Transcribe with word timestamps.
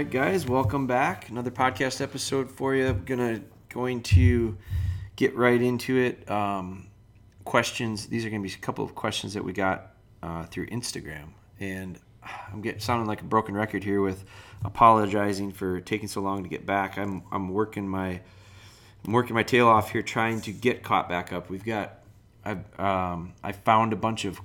Right, 0.00 0.10
guys, 0.10 0.46
welcome 0.46 0.86
back. 0.86 1.28
Another 1.28 1.50
podcast 1.50 2.00
episode 2.00 2.50
for 2.50 2.74
you. 2.74 2.86
I'm 2.86 3.04
gonna 3.04 3.42
going 3.68 4.02
to 4.04 4.56
get 5.14 5.36
right 5.36 5.60
into 5.60 5.98
it. 5.98 6.30
Um, 6.30 6.86
questions. 7.44 8.06
These 8.06 8.24
are 8.24 8.30
gonna 8.30 8.42
be 8.42 8.48
a 8.48 8.56
couple 8.56 8.82
of 8.82 8.94
questions 8.94 9.34
that 9.34 9.44
we 9.44 9.52
got 9.52 9.90
uh, 10.22 10.46
through 10.46 10.68
Instagram, 10.68 11.32
and 11.58 11.98
I'm 12.50 12.62
getting 12.62 12.80
sounding 12.80 13.08
like 13.08 13.20
a 13.20 13.24
broken 13.24 13.54
record 13.54 13.84
here 13.84 14.00
with 14.00 14.24
apologizing 14.64 15.52
for 15.52 15.82
taking 15.82 16.08
so 16.08 16.22
long 16.22 16.44
to 16.44 16.48
get 16.48 16.64
back. 16.64 16.96
I'm 16.96 17.22
I'm 17.30 17.50
working 17.50 17.86
my 17.86 18.22
I'm 19.04 19.12
working 19.12 19.34
my 19.34 19.42
tail 19.42 19.68
off 19.68 19.92
here 19.92 20.00
trying 20.00 20.40
to 20.40 20.50
get 20.50 20.82
caught 20.82 21.10
back 21.10 21.30
up. 21.30 21.50
We've 21.50 21.62
got 21.62 21.98
I've 22.42 22.80
um, 22.80 23.34
I 23.44 23.52
found 23.52 23.92
a 23.92 23.96
bunch 23.96 24.24
of 24.24 24.40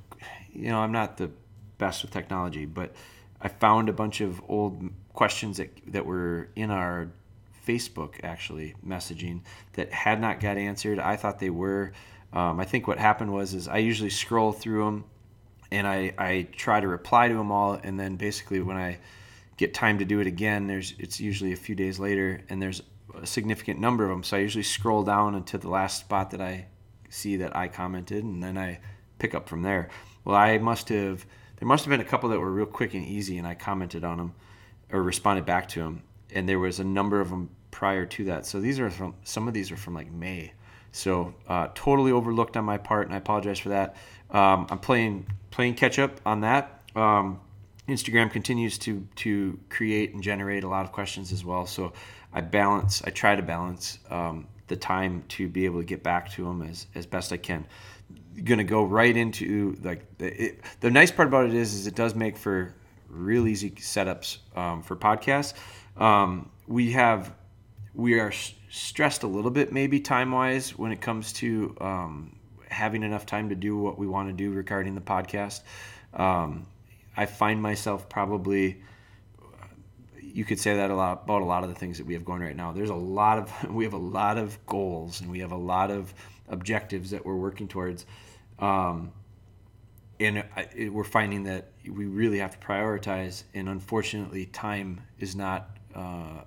you 0.52 0.68
know 0.68 0.80
I'm 0.80 0.92
not 0.92 1.16
the 1.16 1.32
best 1.78 2.02
with 2.02 2.12
technology, 2.12 2.66
but 2.66 2.94
I 3.40 3.48
found 3.48 3.88
a 3.88 3.94
bunch 3.94 4.20
of 4.20 4.42
old 4.50 4.92
questions 5.16 5.58
that 5.58 5.72
that 5.88 6.06
were 6.06 6.50
in 6.56 6.72
our 6.72 7.10
Facebook 7.66 8.24
actually 8.24 8.76
messaging 8.86 9.42
that 9.74 9.92
had 9.92 10.22
not 10.22 10.40
got 10.40 10.58
answered. 10.58 11.00
I 11.00 11.16
thought 11.16 11.40
they 11.40 11.50
were. 11.50 11.94
Um, 12.34 12.60
I 12.60 12.66
think 12.66 12.88
what 12.88 13.00
happened 13.00 13.34
was 13.34 13.54
is 13.54 13.68
I 13.68 13.78
usually 13.78 14.10
scroll 14.10 14.52
through 14.52 14.84
them 14.84 15.06
and 15.72 15.88
I, 15.88 16.14
I 16.18 16.48
try 16.56 16.80
to 16.80 16.88
reply 16.88 17.28
to 17.28 17.34
them 17.34 17.52
all 17.52 17.74
and 17.74 18.00
then 18.00 18.16
basically 18.16 18.60
when 18.62 18.78
I 18.78 18.98
get 19.58 19.74
time 19.74 20.00
to 20.00 20.06
do 20.06 20.20
it 20.20 20.28
again 20.28 20.68
there's 20.68 20.94
it's 21.00 21.20
usually 21.20 21.54
a 21.54 21.58
few 21.58 21.76
days 21.76 21.98
later 21.98 22.42
and 22.50 22.62
there's 22.62 22.82
a 23.22 23.26
significant 23.26 23.80
number 23.80 24.04
of 24.04 24.10
them 24.10 24.24
so 24.24 24.38
I 24.38 24.42
usually 24.42 24.64
scroll 24.64 25.04
down 25.04 25.36
until 25.36 25.60
the 25.60 25.70
last 25.70 26.00
spot 26.00 26.32
that 26.32 26.42
I 26.42 26.68
see 27.10 27.38
that 27.38 27.56
I 27.56 27.68
commented 27.68 28.24
and 28.24 28.44
then 28.44 28.58
I 28.58 28.80
pick 29.18 29.34
up 29.34 29.48
from 29.48 29.62
there. 29.62 29.90
Well 30.24 30.36
I 30.36 30.58
must 30.58 30.90
have 30.90 31.26
there 31.58 31.68
must 31.68 31.86
have 31.86 31.90
been 31.90 32.02
a 32.02 32.10
couple 32.10 32.30
that 32.30 32.40
were 32.40 32.52
real 32.52 32.66
quick 32.66 32.94
and 32.94 33.06
easy 33.06 33.38
and 33.38 33.48
I 33.48 33.56
commented 33.56 34.04
on 34.04 34.18
them 34.18 34.34
or 34.96 35.04
responded 35.04 35.46
back 35.46 35.68
to 35.70 35.82
them 35.82 36.02
and 36.36 36.48
there 36.48 36.60
was 36.60 36.80
a 36.80 36.84
number 36.84 37.22
of 37.22 37.30
them 37.30 37.50
prior 37.72 38.06
to 38.06 38.26
that. 38.26 38.46
So 38.46 38.60
these 38.60 38.80
are 38.80 38.90
from 38.90 39.16
some 39.24 39.48
of 39.48 39.54
these 39.54 39.72
are 39.72 39.78
from 39.78 39.96
like 39.96 40.12
May. 40.12 40.54
So 40.92 41.34
uh, 41.48 41.70
totally 41.74 42.12
overlooked 42.12 42.56
on 42.56 42.66
my 42.66 42.78
part, 42.78 43.08
and 43.08 43.14
I 43.14 43.18
apologize 43.18 43.60
for 43.60 43.70
that. 43.70 43.96
Um, 44.30 44.68
I'm 44.70 44.80
playing 44.80 45.28
playing 45.52 45.76
catch 45.76 45.98
up 45.98 46.22
on 46.26 46.42
that. 46.42 46.84
Um, 46.96 47.40
Instagram 47.88 48.32
continues 48.32 48.78
to 48.80 49.08
to 49.16 49.60
create 49.70 50.14
and 50.14 50.22
generate 50.22 50.64
a 50.64 50.68
lot 50.68 50.86
of 50.86 50.92
questions 50.92 51.32
as 51.32 51.44
well. 51.44 51.66
So 51.66 51.94
I 52.34 52.42
balance. 52.42 53.02
I 53.04 53.10
try 53.10 53.36
to 53.36 53.42
balance 53.42 54.00
um, 54.10 54.48
the 54.68 54.76
time 54.76 55.24
to 55.30 55.48
be 55.48 55.66
able 55.66 55.80
to 55.80 55.86
get 55.86 56.04
back 56.04 56.32
to 56.32 56.44
them 56.44 56.62
as, 56.62 56.88
as 56.96 57.06
best 57.06 57.32
I 57.32 57.38
can. 57.38 57.66
Going 58.44 58.58
to 58.58 58.66
go 58.66 58.84
right 58.84 59.16
into 59.16 59.78
like 59.84 60.06
it, 60.20 60.60
the 60.82 60.92
nice 60.92 61.12
part 61.12 61.28
about 61.28 61.46
it 61.46 61.54
is 61.54 61.74
is 61.74 61.88
it 61.88 61.96
does 61.96 62.16
make 62.16 62.38
for 62.38 62.74
real 63.16 63.48
easy 63.48 63.72
setups 63.72 64.38
um, 64.56 64.82
for 64.82 64.96
podcasts. 64.96 65.54
Um, 65.98 66.50
we 66.68 66.92
have 66.92 67.34
we 67.94 68.20
are 68.20 68.32
stressed 68.70 69.24
a 69.24 69.28
little 69.28 69.52
bit 69.52 69.72
maybe 69.72 70.00
time 70.00 70.32
wise 70.32 70.78
when 70.78 70.92
it 70.92 71.00
comes 71.00 71.32
to 71.34 71.76
um, 71.80 72.36
having 72.70 73.04
enough 73.04 73.26
time 73.26 73.50
to 73.50 73.56
do 73.56 73.78
what 73.78 73.98
we 73.98 74.06
want 74.06 74.28
to 74.28 74.34
do 74.34 74.52
regarding 74.52 74.96
the 74.96 75.02
podcast. 75.02 75.62
Um, 76.14 76.68
I 77.16 77.26
find 77.26 77.62
myself 77.62 78.10
probably 78.10 78.82
you 80.36 80.44
could 80.44 80.60
say 80.60 80.76
that 80.76 80.92
a 80.92 80.96
lot 80.96 81.24
about 81.24 81.42
a 81.42 81.46
lot 81.46 81.64
of 81.64 81.70
the 81.70 81.76
things 81.76 81.98
that 81.98 82.06
we 82.06 82.14
have 82.14 82.26
going 82.26 82.42
right 82.42 82.58
now. 82.58 82.74
There's 82.74 82.90
a 82.90 82.96
lot 82.96 83.38
of 83.38 83.70
we 83.72 83.86
have 83.86 83.94
a 83.94 83.98
lot 83.98 84.38
of 84.38 84.64
goals 84.66 85.22
and 85.22 85.32
we 85.32 85.40
have 85.40 85.54
a 85.54 85.58
lot 85.58 85.92
of 85.92 86.14
objectives 86.50 87.12
that 87.12 87.26
we're 87.26 87.36
working 87.36 87.68
towards. 87.68 88.06
Um, 88.60 89.14
and 90.20 90.44
it, 90.76 90.90
we're 90.90 91.04
finding 91.04 91.44
that 91.44 91.70
we 91.90 92.06
really 92.06 92.40
have 92.40 92.58
to 92.60 92.66
prioritize 92.66 93.44
and 93.54 93.68
unfortunately 93.70 94.46
time 94.48 95.02
is 95.20 95.36
not 95.36 95.78
uh, 95.94 96.42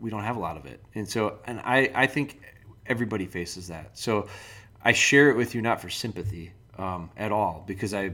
we 0.00 0.10
don't 0.10 0.24
have 0.24 0.36
a 0.36 0.40
lot 0.40 0.56
of 0.56 0.66
it. 0.66 0.82
And 0.94 1.08
so 1.08 1.38
and 1.46 1.60
I, 1.60 1.90
I 1.94 2.06
think 2.06 2.40
everybody 2.86 3.26
faces 3.26 3.68
that. 3.68 3.98
So 3.98 4.28
i 4.84 4.92
share 4.92 5.30
it 5.30 5.36
with 5.36 5.54
you 5.54 5.62
not 5.62 5.80
for 5.80 5.90
sympathy 5.90 6.52
um, 6.78 7.10
at 7.16 7.32
all 7.32 7.64
because 7.66 7.92
i 7.94 8.12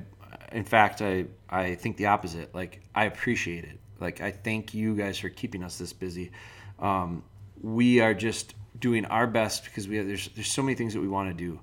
in 0.52 0.64
fact 0.64 1.02
i 1.02 1.26
i 1.48 1.74
think 1.74 1.96
the 1.96 2.06
opposite. 2.06 2.54
Like 2.54 2.80
i 2.94 3.04
appreciate 3.04 3.64
it. 3.64 3.78
Like 4.00 4.20
i 4.20 4.30
thank 4.30 4.74
you 4.74 4.94
guys 4.94 5.18
for 5.18 5.28
keeping 5.28 5.62
us 5.62 5.78
this 5.78 5.92
busy. 5.92 6.30
Um, 6.78 7.24
we 7.60 8.00
are 8.00 8.14
just 8.14 8.54
doing 8.78 9.04
our 9.06 9.26
best 9.26 9.64
because 9.64 9.86
we 9.86 9.96
have, 9.96 10.06
there's 10.06 10.28
there's 10.34 10.50
so 10.50 10.62
many 10.62 10.74
things 10.74 10.94
that 10.94 11.00
we 11.00 11.08
want 11.08 11.28
to 11.28 11.34
do. 11.34 11.60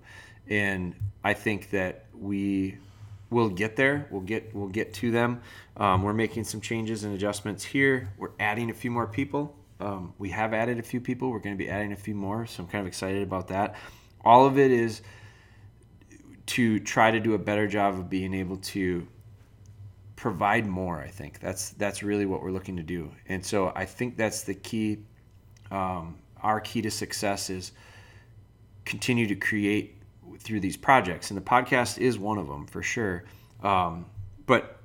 And 0.48 0.96
i 1.24 1.34
think 1.34 1.70
that 1.72 2.06
we 2.14 2.78
we'll 3.30 3.50
get 3.50 3.76
there. 3.76 4.08
We'll 4.10 4.22
get 4.22 4.54
we'll 4.54 4.68
get 4.68 4.94
to 4.96 5.12
them. 5.12 5.42
Um, 5.78 6.04
we're 6.04 6.14
making 6.14 6.44
some 6.44 6.62
changes 6.62 7.04
and 7.04 7.14
adjustments 7.14 7.64
here. 7.64 8.10
We're 8.18 8.32
adding 8.40 8.70
a 8.70 8.74
few 8.74 8.92
more 8.92 9.08
people. 9.08 9.56
Um, 9.80 10.14
we 10.18 10.30
have 10.32 10.54
added 10.54 10.78
a 10.80 10.84
few 10.84 11.00
people. 11.00 11.30
We're 11.30 11.40
going 11.40 11.56
to 11.56 11.64
be 11.64 11.70
adding 11.70 11.94
a 11.94 11.98
few 11.98 12.16
more, 12.16 12.46
so 12.46 12.64
I'm 12.64 12.70
kind 12.70 12.82
of 12.82 12.88
excited 12.88 13.24
about 13.24 13.48
that. 13.48 13.76
All 14.26 14.46
of 14.46 14.60
it 14.60 14.72
is 14.72 15.02
to 16.48 16.80
try 16.80 17.12
to 17.12 17.20
do 17.20 17.34
a 17.34 17.38
better 17.38 17.68
job 17.68 17.94
of 17.94 18.10
being 18.10 18.34
able 18.34 18.58
to 18.58 19.08
provide 20.16 20.68
more. 20.68 21.00
I 21.00 21.08
think 21.08 21.40
that's 21.40 21.70
that's 21.72 22.04
really 22.04 22.26
what 22.26 22.42
we're 22.42 22.52
looking 22.52 22.76
to 22.78 22.84
do, 22.84 23.12
and 23.28 23.46
so 23.46 23.72
I 23.76 23.86
think 23.86 24.18
that's 24.18 24.44
the 24.44 24.56
key. 24.56 25.00
Um, 25.72 26.18
our 26.42 26.60
key 26.60 26.82
to 26.82 26.92
success 26.92 27.50
is 27.50 27.72
continue 28.86 29.28
to 29.28 29.36
create 29.36 29.99
through 30.40 30.60
these 30.60 30.78
projects, 30.78 31.32
and 31.32 31.38
the 31.38 31.44
podcast 31.44 31.98
is 31.98 32.18
one 32.18 32.38
of 32.38 32.48
them 32.48 32.66
for 32.66 32.82
sure. 32.82 33.26
Um, 33.62 34.06
but 34.46 34.80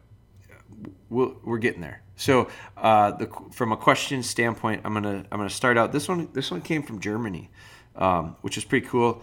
we 1.09 1.27
we 1.45 1.55
are 1.55 1.59
getting 1.59 1.81
there. 1.81 2.03
So, 2.17 2.49
uh, 2.77 3.13
the, 3.13 3.29
from 3.53 3.73
a 3.73 3.77
question 3.77 4.23
standpoint, 4.23 4.83
I'm 4.85 4.95
gonna 4.95 5.25
I'm 5.31 5.39
gonna 5.39 5.51
start 5.51 5.77
out. 5.79 5.93
This 5.93 6.09
one 6.09 6.29
this 6.33 6.51
one 6.51 6.61
came 6.61 6.83
from 6.83 7.01
Germany, 7.01 7.51
um, 7.97 8.37
which 8.43 8.57
is 8.57 8.65
pretty 8.65 8.87
cool. 8.87 9.23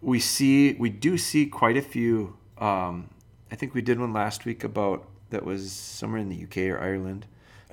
We 0.00 0.20
see 0.20 0.74
we 0.74 0.90
do 0.90 1.18
see 1.18 1.46
quite 1.46 1.76
a 1.76 1.82
few. 1.82 2.36
Um, 2.58 3.10
I 3.50 3.56
think 3.56 3.74
we 3.74 3.82
did 3.82 3.98
one 3.98 4.12
last 4.12 4.44
week 4.44 4.62
about 4.64 5.08
that 5.30 5.44
was 5.44 5.72
somewhere 5.72 6.20
in 6.20 6.28
the 6.28 6.44
UK 6.44 6.70
or 6.70 6.80
Ireland, 6.80 7.26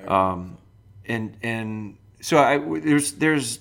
um, 0.07 0.57
and 1.05 1.37
and 1.43 1.97
so 2.21 2.37
I 2.37 2.57
there's 2.79 3.13
there's 3.13 3.59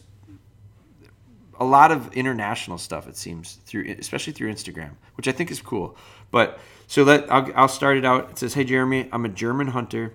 a 1.59 1.65
lot 1.65 1.91
of 1.91 2.13
international 2.15 2.79
stuff 2.79 3.07
it 3.09 3.17
seems 3.17 3.59
through 3.67 3.95
especially 3.99 4.33
through 4.33 4.53
instagram 4.53 4.91
which 5.17 5.29
i 5.29 5.33
think 5.33 5.51
is 5.51 5.61
cool. 5.61 5.97
But 6.31 6.59
so 6.87 7.05
let 7.05 7.31
I'll, 7.33 7.51
I'll 7.55 7.69
start 7.69 7.97
it 7.97 8.05
out. 8.05 8.31
It 8.31 8.39
says 8.39 8.55
hey 8.55 8.65
jeremy 8.65 9.09
i'm 9.13 9.25
a 9.25 9.29
german 9.29 9.69
hunter. 9.69 10.15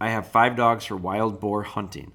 I 0.00 0.10
have 0.10 0.28
five 0.28 0.56
dogs 0.56 0.84
for 0.86 0.96
wild 0.96 1.40
boar 1.40 1.62
hunting. 1.64 2.12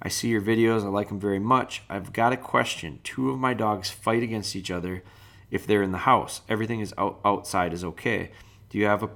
I 0.00 0.08
see 0.08 0.28
your 0.28 0.40
videos. 0.40 0.84
I 0.84 0.88
like 0.88 1.08
them 1.08 1.18
very 1.18 1.38
much. 1.38 1.82
I've 1.88 2.12
got 2.12 2.32
a 2.32 2.36
question. 2.36 3.00
Two 3.02 3.30
of 3.30 3.38
my 3.38 3.52
dogs 3.52 3.90
fight 3.90 4.22
against 4.22 4.54
each 4.54 4.70
other 4.70 5.02
if 5.50 5.66
they're 5.66 5.82
in 5.82 5.92
the 5.92 5.98
house. 5.98 6.42
Everything 6.48 6.80
is 6.80 6.94
out, 6.96 7.20
outside 7.24 7.72
is 7.72 7.84
okay. 7.84 8.30
Do 8.70 8.78
you 8.78 8.86
have 8.86 9.02
a 9.02 9.10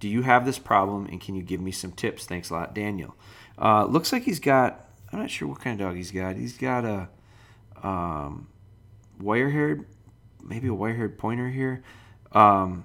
do 0.00 0.08
you 0.08 0.22
have 0.22 0.44
this 0.44 0.58
problem 0.58 1.06
and 1.06 1.20
can 1.20 1.34
you 1.34 1.42
give 1.42 1.60
me 1.60 1.72
some 1.72 1.92
tips? 1.92 2.26
Thanks 2.26 2.50
a 2.50 2.54
lot 2.54 2.74
daniel. 2.74 3.14
Uh, 3.58 3.84
looks 3.84 4.12
like 4.12 4.22
he's 4.24 4.40
got 4.40 4.88
i'm 5.12 5.20
not 5.20 5.30
sure 5.30 5.46
what 5.46 5.60
kind 5.60 5.80
of 5.80 5.86
dog 5.86 5.96
he's 5.96 6.10
got. 6.10 6.36
He's 6.36 6.56
got 6.56 6.84
a 6.84 7.08
um, 7.84 8.48
wire 9.20 9.50
haired, 9.50 9.86
maybe 10.42 10.68
a 10.68 10.74
wire 10.74 10.94
haired 10.94 11.18
pointer 11.18 11.50
here. 11.50 11.84
Um, 12.32 12.84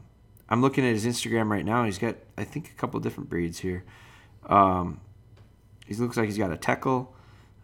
I'm 0.50 0.62
looking 0.62 0.86
at 0.86 0.94
his 0.94 1.06
Instagram 1.06 1.50
right 1.50 1.66
now. 1.66 1.86
He's 1.86 1.98
got, 1.98 2.16
I 2.38 2.44
think, 2.44 2.70
a 2.70 2.74
couple 2.74 3.00
different 3.00 3.30
breeds 3.30 3.60
here. 3.60 3.84
Um, 4.48 5.00
he 5.88 5.96
looks 5.96 6.18
like 6.18 6.26
he's 6.26 6.38
got 6.38 6.52
a 6.52 6.58
Teckel. 6.58 7.08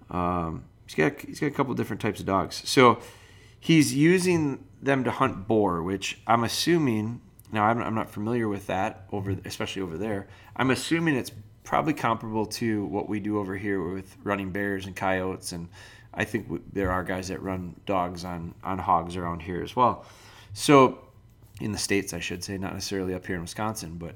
Um, 0.10 0.64
he's 0.86 0.96
got 0.96 1.20
he's 1.22 1.40
got 1.40 1.48
a 1.48 1.52
couple 1.52 1.74
different 1.74 2.02
types 2.02 2.20
of 2.20 2.26
dogs. 2.26 2.68
So 2.68 3.00
he's 3.60 3.94
using 3.94 4.66
them 4.82 5.04
to 5.04 5.12
hunt 5.12 5.48
boar, 5.48 5.84
which 5.84 6.20
I'm 6.26 6.44
assuming. 6.44 7.22
Now 7.52 7.66
I'm, 7.66 7.82
I'm 7.82 7.96
not 7.96 8.10
familiar 8.10 8.48
with 8.48 8.68
that 8.68 9.06
over, 9.12 9.36
especially 9.46 9.82
over 9.82 9.98
there. 9.98 10.28
I'm 10.56 10.72
assuming 10.72 11.16
it's 11.16 11.32
probably 11.64 11.94
comparable 11.94 12.46
to 12.46 12.86
what 12.86 13.10
we 13.10 13.20
do 13.20 13.40
over 13.40 13.58
here 13.58 13.82
with 13.82 14.16
running 14.24 14.52
bears 14.52 14.86
and 14.86 14.96
coyotes 14.96 15.52
and 15.52 15.70
I 16.16 16.24
think 16.24 16.74
there 16.74 16.92
are 16.92 17.04
guys 17.04 17.28
that 17.28 17.42
run 17.42 17.76
dogs 17.86 18.24
on 18.24 18.54
on 18.64 18.78
hogs 18.78 19.16
around 19.16 19.42
here 19.42 19.62
as 19.62 19.76
well. 19.76 20.06
So 20.54 21.00
in 21.60 21.72
the 21.72 21.78
states, 21.78 22.14
I 22.14 22.20
should 22.20 22.44
say, 22.44 22.58
not 22.58 22.74
necessarily 22.74 23.14
up 23.14 23.26
here 23.26 23.36
in 23.36 23.42
Wisconsin, 23.42 23.98
but 23.98 24.16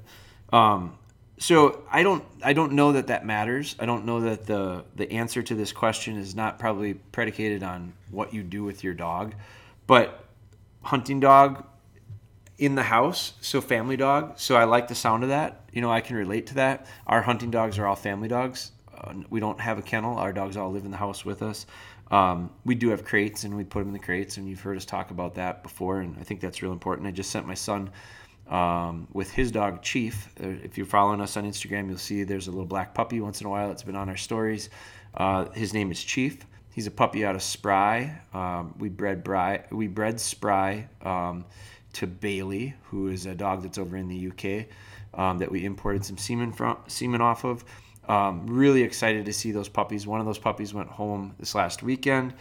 um, 0.56 0.98
so 1.38 1.82
I 1.90 2.02
don't 2.02 2.24
I 2.42 2.52
don't 2.52 2.72
know 2.72 2.92
that 2.92 3.06
that 3.08 3.24
matters. 3.24 3.74
I 3.78 3.86
don't 3.86 4.04
know 4.04 4.20
that 4.20 4.46
the 4.46 4.84
the 4.94 5.10
answer 5.12 5.42
to 5.42 5.54
this 5.54 5.72
question 5.72 6.16
is 6.16 6.34
not 6.34 6.58
probably 6.58 6.94
predicated 6.94 7.62
on 7.62 7.94
what 8.10 8.34
you 8.34 8.42
do 8.42 8.62
with 8.62 8.84
your 8.84 8.94
dog, 8.94 9.34
but 9.86 10.24
hunting 10.82 11.20
dog 11.20 11.64
in 12.58 12.74
the 12.74 12.82
house, 12.82 13.32
so 13.40 13.60
family 13.62 13.96
dog. 13.96 14.34
So 14.36 14.54
I 14.54 14.64
like 14.64 14.88
the 14.88 14.94
sound 14.94 15.22
of 15.22 15.30
that. 15.30 15.62
You 15.72 15.80
know, 15.80 15.90
I 15.90 16.02
can 16.02 16.16
relate 16.16 16.46
to 16.48 16.54
that. 16.56 16.86
Our 17.06 17.22
hunting 17.22 17.50
dogs 17.50 17.78
are 17.78 17.86
all 17.86 17.96
family 17.96 18.28
dogs. 18.28 18.72
We 19.28 19.40
don't 19.40 19.60
have 19.60 19.78
a 19.78 19.82
kennel. 19.82 20.18
Our 20.18 20.32
dogs 20.32 20.56
all 20.56 20.70
live 20.70 20.84
in 20.84 20.90
the 20.90 20.96
house 20.96 21.24
with 21.24 21.42
us. 21.42 21.66
Um, 22.10 22.50
we 22.64 22.74
do 22.74 22.90
have 22.90 23.04
crates, 23.04 23.44
and 23.44 23.56
we 23.56 23.64
put 23.64 23.80
them 23.80 23.88
in 23.88 23.92
the 23.92 24.00
crates, 24.00 24.36
and 24.36 24.48
you've 24.48 24.60
heard 24.60 24.76
us 24.76 24.84
talk 24.84 25.10
about 25.10 25.34
that 25.36 25.62
before, 25.62 26.00
and 26.00 26.16
I 26.18 26.24
think 26.24 26.40
that's 26.40 26.62
real 26.62 26.72
important. 26.72 27.06
I 27.06 27.12
just 27.12 27.30
sent 27.30 27.46
my 27.46 27.54
son 27.54 27.90
um, 28.48 29.06
with 29.12 29.30
his 29.30 29.50
dog 29.50 29.82
Chief. 29.82 30.28
Uh, 30.42 30.48
if 30.64 30.76
you're 30.76 30.86
following 30.86 31.20
us 31.20 31.36
on 31.36 31.44
Instagram, 31.44 31.88
you'll 31.88 31.98
see 31.98 32.24
there's 32.24 32.48
a 32.48 32.50
little 32.50 32.66
black 32.66 32.94
puppy 32.94 33.20
once 33.20 33.40
in 33.40 33.46
a 33.46 33.50
while 33.50 33.68
that's 33.68 33.84
been 33.84 33.96
on 33.96 34.08
our 34.08 34.16
stories. 34.16 34.70
Uh, 35.14 35.48
his 35.50 35.72
name 35.72 35.90
is 35.90 36.02
Chief. 36.02 36.44
He's 36.72 36.86
a 36.86 36.90
puppy 36.90 37.24
out 37.24 37.34
of 37.34 37.42
Spry. 37.42 38.20
Um, 38.32 38.74
we 38.78 38.88
bred 38.88 39.26
we 39.70 39.86
bred 39.86 40.20
Spry 40.20 40.88
um, 41.02 41.44
to 41.94 42.06
Bailey, 42.06 42.74
who 42.84 43.08
is 43.08 43.26
a 43.26 43.34
dog 43.34 43.62
that's 43.62 43.78
over 43.78 43.96
in 43.96 44.08
the 44.08 44.28
UK 44.28 44.66
um, 45.14 45.38
that 45.38 45.50
we 45.50 45.64
imported 45.64 46.04
some 46.04 46.16
semen 46.16 46.52
from 46.52 46.78
semen 46.86 47.20
off 47.20 47.44
of. 47.44 47.64
Um, 48.08 48.46
really 48.46 48.82
excited 48.82 49.26
to 49.26 49.32
see 49.32 49.52
those 49.52 49.68
puppies. 49.68 50.06
One 50.06 50.20
of 50.20 50.26
those 50.26 50.38
puppies 50.38 50.74
went 50.74 50.88
home 50.88 51.34
this 51.38 51.54
last 51.54 51.82
weekend. 51.82 52.34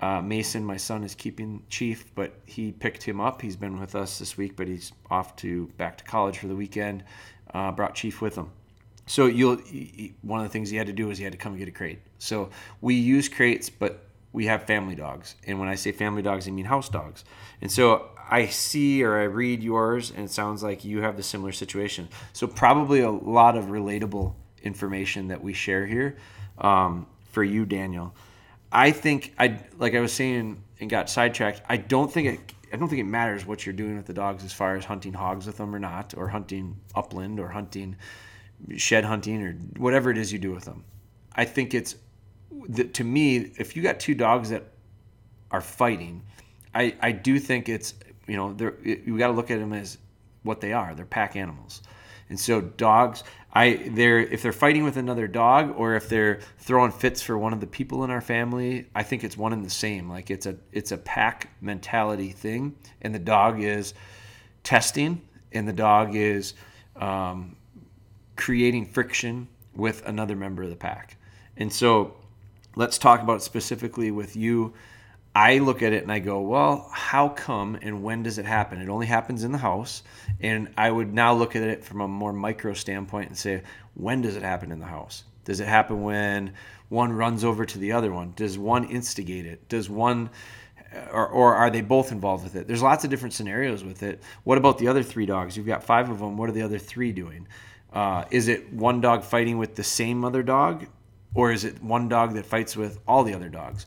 Uh, 0.00 0.20
Mason, 0.20 0.64
my 0.64 0.76
son, 0.76 1.04
is 1.04 1.14
keeping 1.14 1.62
Chief, 1.68 2.14
but 2.14 2.34
he 2.46 2.72
picked 2.72 3.02
him 3.02 3.20
up. 3.20 3.40
He's 3.40 3.56
been 3.56 3.78
with 3.78 3.94
us 3.94 4.18
this 4.18 4.36
week, 4.36 4.56
but 4.56 4.68
he's 4.68 4.92
off 5.10 5.36
to 5.36 5.66
back 5.76 5.98
to 5.98 6.04
college 6.04 6.38
for 6.38 6.46
the 6.46 6.56
weekend. 6.56 7.04
Uh, 7.52 7.70
brought 7.72 7.94
Chief 7.94 8.20
with 8.20 8.34
him. 8.34 8.50
So 9.06 9.26
you'll 9.26 9.56
one 10.22 10.40
of 10.40 10.46
the 10.46 10.52
things 10.52 10.70
he 10.70 10.76
had 10.76 10.86
to 10.86 10.92
do 10.92 11.10
is 11.10 11.18
he 11.18 11.24
had 11.24 11.32
to 11.32 11.38
come 11.38 11.56
get 11.56 11.68
a 11.68 11.72
crate. 11.72 12.00
So 12.18 12.50
we 12.80 12.94
use 12.94 13.28
crates, 13.28 13.68
but 13.68 14.06
we 14.32 14.46
have 14.46 14.64
family 14.64 14.94
dogs, 14.94 15.36
and 15.46 15.60
when 15.60 15.68
I 15.68 15.76
say 15.76 15.92
family 15.92 16.22
dogs, 16.22 16.48
I 16.48 16.50
mean 16.50 16.64
house 16.64 16.88
dogs. 16.88 17.24
And 17.60 17.70
so 17.70 18.08
I 18.28 18.46
see 18.46 19.04
or 19.04 19.18
I 19.18 19.24
read 19.24 19.62
yours, 19.62 20.10
and 20.10 20.24
it 20.24 20.30
sounds 20.30 20.62
like 20.62 20.84
you 20.84 21.02
have 21.02 21.16
the 21.16 21.22
similar 21.22 21.52
situation. 21.52 22.08
So 22.32 22.46
probably 22.46 23.00
a 23.00 23.10
lot 23.10 23.56
of 23.56 23.66
relatable 23.66 24.34
information 24.64 25.28
that 25.28 25.42
we 25.42 25.52
share 25.52 25.86
here 25.86 26.16
um, 26.58 27.06
for 27.30 27.44
you, 27.44 27.64
Daniel. 27.64 28.14
I 28.72 28.90
think 28.90 29.32
I 29.38 29.60
like 29.78 29.94
I 29.94 30.00
was 30.00 30.12
saying 30.12 30.62
and 30.80 30.90
got 30.90 31.08
sidetracked. 31.08 31.62
I 31.68 31.76
don't 31.76 32.12
think 32.12 32.28
it. 32.28 32.54
I 32.72 32.76
don't 32.76 32.88
think 32.88 33.00
it 33.00 33.04
matters 33.04 33.46
what 33.46 33.64
you're 33.64 33.72
doing 33.72 33.96
with 33.96 34.06
the 34.06 34.12
dogs 34.12 34.42
as 34.42 34.52
far 34.52 34.74
as 34.74 34.84
hunting 34.84 35.12
hogs 35.12 35.46
with 35.46 35.58
them 35.58 35.72
or 35.74 35.78
not, 35.78 36.14
or 36.16 36.28
hunting 36.28 36.76
upland 36.94 37.38
or 37.38 37.48
hunting 37.48 37.96
shed 38.76 39.04
hunting 39.04 39.42
or 39.42 39.52
whatever 39.76 40.10
it 40.10 40.18
is 40.18 40.32
you 40.32 40.38
do 40.38 40.52
with 40.52 40.64
them. 40.64 40.84
I 41.34 41.44
think 41.44 41.74
it's 41.74 41.96
to 42.92 43.04
me 43.04 43.52
if 43.58 43.76
you 43.76 43.82
got 43.82 44.00
two 44.00 44.14
dogs 44.14 44.50
that 44.50 44.64
are 45.50 45.60
fighting, 45.60 46.22
I 46.74 46.94
I 47.00 47.12
do 47.12 47.38
think 47.38 47.68
it's 47.68 47.94
you 48.26 48.36
know 48.36 48.52
they're 48.52 48.74
you 48.82 49.18
got 49.18 49.28
to 49.28 49.34
look 49.34 49.50
at 49.50 49.58
them 49.58 49.72
as 49.72 49.98
what 50.42 50.60
they 50.60 50.72
are. 50.72 50.94
They're 50.94 51.04
pack 51.04 51.36
animals, 51.36 51.82
and 52.34 52.40
so 52.40 52.60
dogs 52.60 53.22
I 53.54 53.88
they're 53.90 54.18
if 54.18 54.42
they're 54.42 54.52
fighting 54.52 54.82
with 54.82 54.96
another 54.96 55.28
dog 55.28 55.74
or 55.76 55.94
if 55.94 56.08
they're 56.08 56.40
throwing 56.58 56.90
fits 56.90 57.22
for 57.22 57.38
one 57.38 57.52
of 57.52 57.60
the 57.60 57.68
people 57.68 58.02
in 58.02 58.10
our 58.10 58.20
family, 58.20 58.88
I 58.96 59.04
think 59.04 59.22
it's 59.22 59.36
one 59.36 59.52
and 59.52 59.64
the 59.64 59.70
same. 59.70 60.08
Like 60.08 60.28
it's 60.30 60.46
a 60.46 60.56
it's 60.72 60.90
a 60.90 60.98
pack 60.98 61.50
mentality 61.60 62.30
thing, 62.30 62.74
and 63.00 63.14
the 63.14 63.20
dog 63.20 63.62
is 63.62 63.94
testing, 64.64 65.22
and 65.52 65.68
the 65.68 65.72
dog 65.72 66.16
is 66.16 66.54
um, 66.96 67.54
creating 68.34 68.86
friction 68.86 69.46
with 69.76 70.04
another 70.04 70.34
member 70.34 70.64
of 70.64 70.70
the 70.70 70.76
pack. 70.76 71.16
And 71.56 71.72
so, 71.72 72.16
let's 72.74 72.98
talk 72.98 73.22
about 73.22 73.40
specifically 73.40 74.10
with 74.10 74.34
you 74.34 74.74
I 75.34 75.58
look 75.58 75.82
at 75.82 75.92
it 75.92 76.04
and 76.04 76.12
I 76.12 76.20
go, 76.20 76.40
well, 76.40 76.88
how 76.92 77.28
come 77.28 77.76
and 77.82 78.04
when 78.04 78.22
does 78.22 78.38
it 78.38 78.44
happen? 78.44 78.80
It 78.80 78.88
only 78.88 79.06
happens 79.06 79.42
in 79.42 79.50
the 79.50 79.58
house. 79.58 80.04
And 80.40 80.72
I 80.78 80.90
would 80.90 81.12
now 81.12 81.34
look 81.34 81.56
at 81.56 81.62
it 81.62 81.84
from 81.84 82.00
a 82.00 82.08
more 82.08 82.32
micro 82.32 82.72
standpoint 82.72 83.28
and 83.28 83.36
say, 83.36 83.62
when 83.94 84.22
does 84.22 84.36
it 84.36 84.42
happen 84.42 84.70
in 84.70 84.78
the 84.78 84.86
house? 84.86 85.24
Does 85.44 85.58
it 85.58 85.66
happen 85.66 86.02
when 86.02 86.54
one 86.88 87.12
runs 87.12 87.42
over 87.42 87.64
to 87.66 87.78
the 87.78 87.92
other 87.92 88.12
one? 88.12 88.32
Does 88.36 88.56
one 88.58 88.84
instigate 88.84 89.44
it? 89.44 89.68
Does 89.68 89.90
one, 89.90 90.30
or, 91.10 91.26
or 91.26 91.54
are 91.56 91.68
they 91.68 91.80
both 91.80 92.12
involved 92.12 92.44
with 92.44 92.54
it? 92.54 92.68
There's 92.68 92.82
lots 92.82 93.02
of 93.02 93.10
different 93.10 93.34
scenarios 93.34 93.82
with 93.82 94.04
it. 94.04 94.22
What 94.44 94.56
about 94.56 94.78
the 94.78 94.86
other 94.86 95.02
three 95.02 95.26
dogs? 95.26 95.56
You've 95.56 95.66
got 95.66 95.82
five 95.82 96.10
of 96.10 96.20
them. 96.20 96.36
What 96.36 96.48
are 96.48 96.52
the 96.52 96.62
other 96.62 96.78
three 96.78 97.10
doing? 97.10 97.48
Uh, 97.92 98.24
is 98.30 98.46
it 98.46 98.72
one 98.72 99.00
dog 99.00 99.24
fighting 99.24 99.58
with 99.58 99.74
the 99.74 99.84
same 99.84 100.24
other 100.24 100.44
dog? 100.44 100.86
Or 101.34 101.50
is 101.50 101.64
it 101.64 101.82
one 101.82 102.08
dog 102.08 102.34
that 102.34 102.46
fights 102.46 102.76
with 102.76 103.00
all 103.08 103.24
the 103.24 103.34
other 103.34 103.48
dogs? 103.48 103.86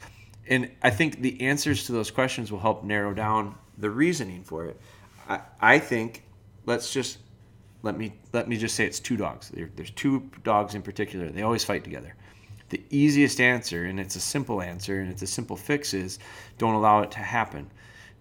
And 0.50 0.72
I 0.82 0.90
think 0.90 1.22
the 1.22 1.42
answers 1.42 1.86
to 1.86 1.92
those 1.92 2.12
questions 2.12 2.52
will 2.52 2.60
help 2.60 2.84
narrow 2.84 3.14
down 3.14 3.56
the 3.78 3.90
reasoning 3.90 4.44
for 4.44 4.66
it. 4.66 4.80
I, 5.28 5.42
I 5.60 5.80
think 5.80 6.24
let's 6.66 6.92
just 6.92 7.20
let 7.84 7.98
me 7.98 8.14
let 8.34 8.48
me 8.48 8.58
just 8.58 8.76
say 8.76 8.86
it's 8.86 9.00
two 9.00 9.18
dogs. 9.18 9.50
There, 9.50 9.70
there's 9.76 9.92
two 9.92 10.30
dogs 10.44 10.76
in 10.76 10.82
particular. 10.82 11.30
They 11.30 11.44
always 11.44 11.64
fight 11.64 11.84
together. 11.84 12.16
The 12.70 12.82
easiest 12.90 13.40
answer, 13.40 13.86
and 13.86 14.00
it's 14.00 14.16
a 14.16 14.20
simple 14.20 14.62
answer, 14.62 15.00
and 15.00 15.10
it's 15.10 15.22
a 15.22 15.28
simple 15.28 15.56
fix, 15.56 15.94
is 15.94 16.20
don't 16.58 16.74
allow 16.74 17.02
it 17.02 17.12
to 17.12 17.20
happen. 17.20 17.72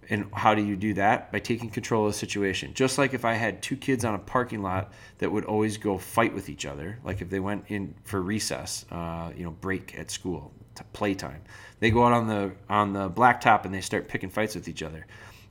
And 0.08 0.30
how 0.32 0.54
do 0.54 0.62
you 0.62 0.76
do 0.76 0.94
that? 0.94 1.32
By 1.32 1.40
taking 1.40 1.68
control 1.68 2.06
of 2.06 2.12
the 2.12 2.18
situation. 2.18 2.72
Just 2.74 2.96
like 2.96 3.12
if 3.12 3.24
I 3.24 3.32
had 3.32 3.60
two 3.60 3.76
kids 3.76 4.04
on 4.04 4.14
a 4.14 4.20
parking 4.20 4.62
lot 4.62 4.92
that 5.18 5.32
would 5.32 5.44
always 5.44 5.78
go 5.78 5.98
fight 5.98 6.32
with 6.32 6.48
each 6.48 6.64
other, 6.64 7.00
like 7.02 7.20
if 7.20 7.28
they 7.28 7.40
went 7.40 7.64
in 7.68 7.92
for 8.04 8.22
recess, 8.22 8.86
uh, 8.92 9.32
you 9.36 9.42
know, 9.42 9.50
break 9.50 9.98
at 9.98 10.12
school, 10.12 10.52
to 10.76 10.84
playtime. 10.92 11.42
They 11.78 11.90
go 11.90 12.04
out 12.04 12.12
on 12.12 12.26
the 12.26 12.52
on 12.68 12.92
the 12.92 13.10
blacktop 13.10 13.64
and 13.64 13.74
they 13.74 13.80
start 13.80 14.08
picking 14.08 14.30
fights 14.30 14.54
with 14.54 14.68
each 14.68 14.82
other. 14.82 15.06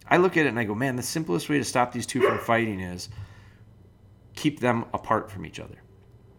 I 0.08 0.18
look 0.18 0.38
at 0.38 0.46
it 0.46 0.50
and 0.50 0.60
I 0.60 0.64
go, 0.64 0.76
man, 0.76 0.96
the 0.96 1.04
simplest 1.04 1.50
way 1.50 1.58
to 1.58 1.64
stop 1.64 1.92
these 1.92 2.06
two 2.06 2.22
from 2.22 2.38
fighting 2.40 2.80
is 2.80 3.10
keep 4.36 4.60
them 4.60 4.86
apart 4.94 5.32
from 5.32 5.46
each 5.46 5.60
other. 5.60 5.82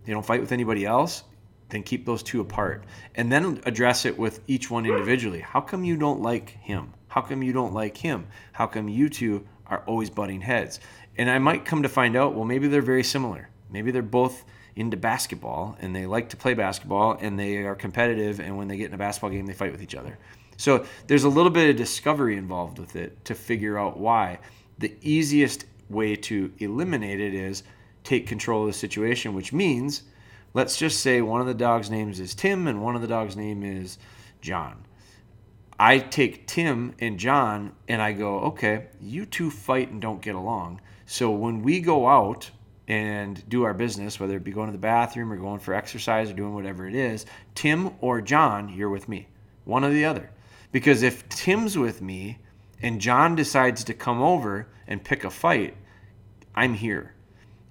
They 0.05 0.13
don't 0.13 0.25
fight 0.25 0.41
with 0.41 0.53
anybody 0.53 0.85
else, 0.85 1.25
then 1.69 1.83
keep 1.83 2.07
those 2.07 2.23
two 2.23 2.41
apart. 2.41 2.85
And 3.17 3.31
then 3.31 3.61
address 3.67 4.05
it 4.05 4.17
with 4.17 4.41
each 4.47 4.71
one 4.71 4.87
individually. 4.87 5.41
How 5.41 5.61
come 5.61 5.85
you 5.85 5.97
don't 5.97 6.21
like 6.21 6.51
him? 6.51 6.93
How 7.09 7.23
come 7.23 7.43
you 7.43 7.53
don't 7.53 7.73
like 7.73 7.97
him? 7.97 8.29
How 8.53 8.67
come 8.67 8.89
you 8.89 9.09
two 9.09 9.47
are 9.67 9.83
always 9.87 10.11
butting 10.11 10.41
heads? 10.41 10.79
And 11.19 11.29
I 11.29 11.39
might 11.39 11.65
come 11.65 11.83
to 11.83 11.89
find 11.89 12.15
out, 12.15 12.35
well, 12.35 12.45
maybe 12.45 12.69
they're 12.69 12.83
very 12.83 13.03
similar. 13.03 13.49
Maybe 13.71 13.91
they're 13.91 14.03
both 14.03 14.45
into 14.77 14.97
basketball 14.97 15.77
and 15.81 15.97
they 15.97 16.07
like 16.07 16.29
to 16.29 16.37
play 16.37 16.55
basketball 16.55 17.17
and 17.21 17.39
they 17.39 17.57
are 17.57 17.75
competitive 17.75 18.39
and 18.39 18.57
when 18.57 18.69
they 18.69 18.77
get 18.77 18.89
in 18.89 18.95
a 18.95 18.99
basketball 18.99 19.31
game 19.31 19.47
they 19.47 19.55
fight 19.55 19.73
with 19.73 19.83
each 19.83 19.95
other. 19.95 20.19
So 20.59 20.85
there's 21.07 21.25
a 21.25 21.29
little 21.29 21.51
bit 21.51 21.71
of 21.71 21.77
discovery 21.77 22.37
involved 22.37 22.79
with 22.79 22.95
it 22.95 23.25
to 23.25 23.35
figure 23.35 23.79
out 23.79 23.99
why. 23.99 24.39
The 24.79 24.95
easiest 25.01 25.65
way 25.89 26.15
to 26.17 26.53
eliminate 26.59 27.21
it 27.21 27.35
is 27.35 27.63
take 28.05 28.27
control 28.27 28.63
of 28.63 28.69
the 28.69 28.73
situation, 28.73 29.35
which 29.35 29.53
means 29.53 30.03
let's 30.55 30.77
just 30.77 31.01
say 31.01 31.23
one 31.23 31.41
of 31.41 31.47
the 31.47 31.55
dog's 31.55 31.91
names 31.91 32.21
is 32.21 32.35
Tim 32.35 32.67
and 32.69 32.83
one 32.83 32.95
of 32.95 33.03
the 33.03 33.09
dog's 33.09 33.37
name 33.37 33.63
is 33.63 33.99
John. 34.41 34.85
I 35.79 35.99
take 35.99 36.47
Tim 36.47 36.95
and 37.01 37.19
John 37.19 37.73
and 37.89 38.01
I 38.01 38.13
go, 38.13 38.41
okay, 38.41 38.87
you 39.01 39.27
two 39.27 39.51
fight 39.51 39.91
and 39.91 40.01
don't 40.01 40.23
get 40.23 40.35
along. 40.35 40.81
So 41.07 41.31
when 41.31 41.63
we 41.63 41.81
go 41.81 42.09
out 42.09 42.51
and 42.89 43.47
do 43.49 43.65
our 43.65 43.75
business, 43.75 44.21
whether 44.21 44.37
it 44.37 44.45
be 44.45 44.53
going 44.53 44.69
to 44.69 44.73
the 44.73 44.79
bathroom 44.79 45.33
or 45.33 45.37
going 45.37 45.59
for 45.59 45.75
exercise 45.75 46.31
or 46.31 46.35
doing 46.35 46.55
whatever 46.55 46.87
it 46.87 46.95
is, 46.95 47.27
Tim 47.55 47.91
or 48.01 48.21
John, 48.21 48.69
you're 48.69 48.91
with 48.91 49.09
me, 49.09 49.29
one 49.65 49.85
or 49.85 49.91
the 49.91 50.05
other. 50.05 50.31
Because 50.73 51.03
if 51.03 51.29
Tim's 51.29 51.77
with 51.77 52.01
me 52.01 52.39
and 52.83 53.01
John 53.01 53.35
decides 53.35 53.85
to 53.85 53.95
come 53.95 54.23
over 54.23 54.69
and 54.87 55.03
pick 55.03 55.25
a 55.25 55.31
fight, 55.31 55.77
I'm 56.55 56.75
here. 56.75 57.15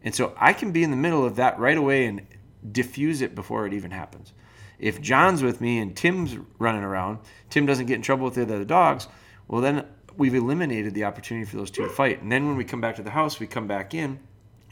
And 0.03 0.13
so 0.13 0.35
I 0.37 0.53
can 0.53 0.71
be 0.71 0.83
in 0.83 0.91
the 0.91 0.97
middle 0.97 1.25
of 1.25 1.37
that 1.37 1.59
right 1.59 1.77
away 1.77 2.05
and 2.05 2.27
diffuse 2.71 3.21
it 3.21 3.35
before 3.35 3.65
it 3.65 3.73
even 3.73 3.91
happens. 3.91 4.33
If 4.79 5.01
John's 5.01 5.41
with 5.41 5.61
me 5.61 5.79
and 5.79 5.95
Tim's 5.95 6.37
running 6.59 6.83
around, 6.83 7.19
Tim 7.49 7.65
doesn't 7.65 7.85
get 7.85 7.95
in 7.95 8.01
trouble 8.01 8.25
with 8.25 8.35
the 8.35 8.43
other 8.43 8.65
dogs, 8.65 9.07
well, 9.47 9.61
then 9.61 9.85
we've 10.17 10.35
eliminated 10.35 10.93
the 10.93 11.05
opportunity 11.05 11.45
for 11.45 11.57
those 11.57 11.71
two 11.71 11.83
to 11.83 11.89
fight. 11.89 12.21
And 12.21 12.31
then 12.31 12.47
when 12.47 12.57
we 12.57 12.65
come 12.65 12.81
back 12.81 12.97
to 12.97 13.03
the 13.03 13.11
house, 13.11 13.39
we 13.39 13.47
come 13.47 13.67
back 13.67 13.93
in 13.93 14.19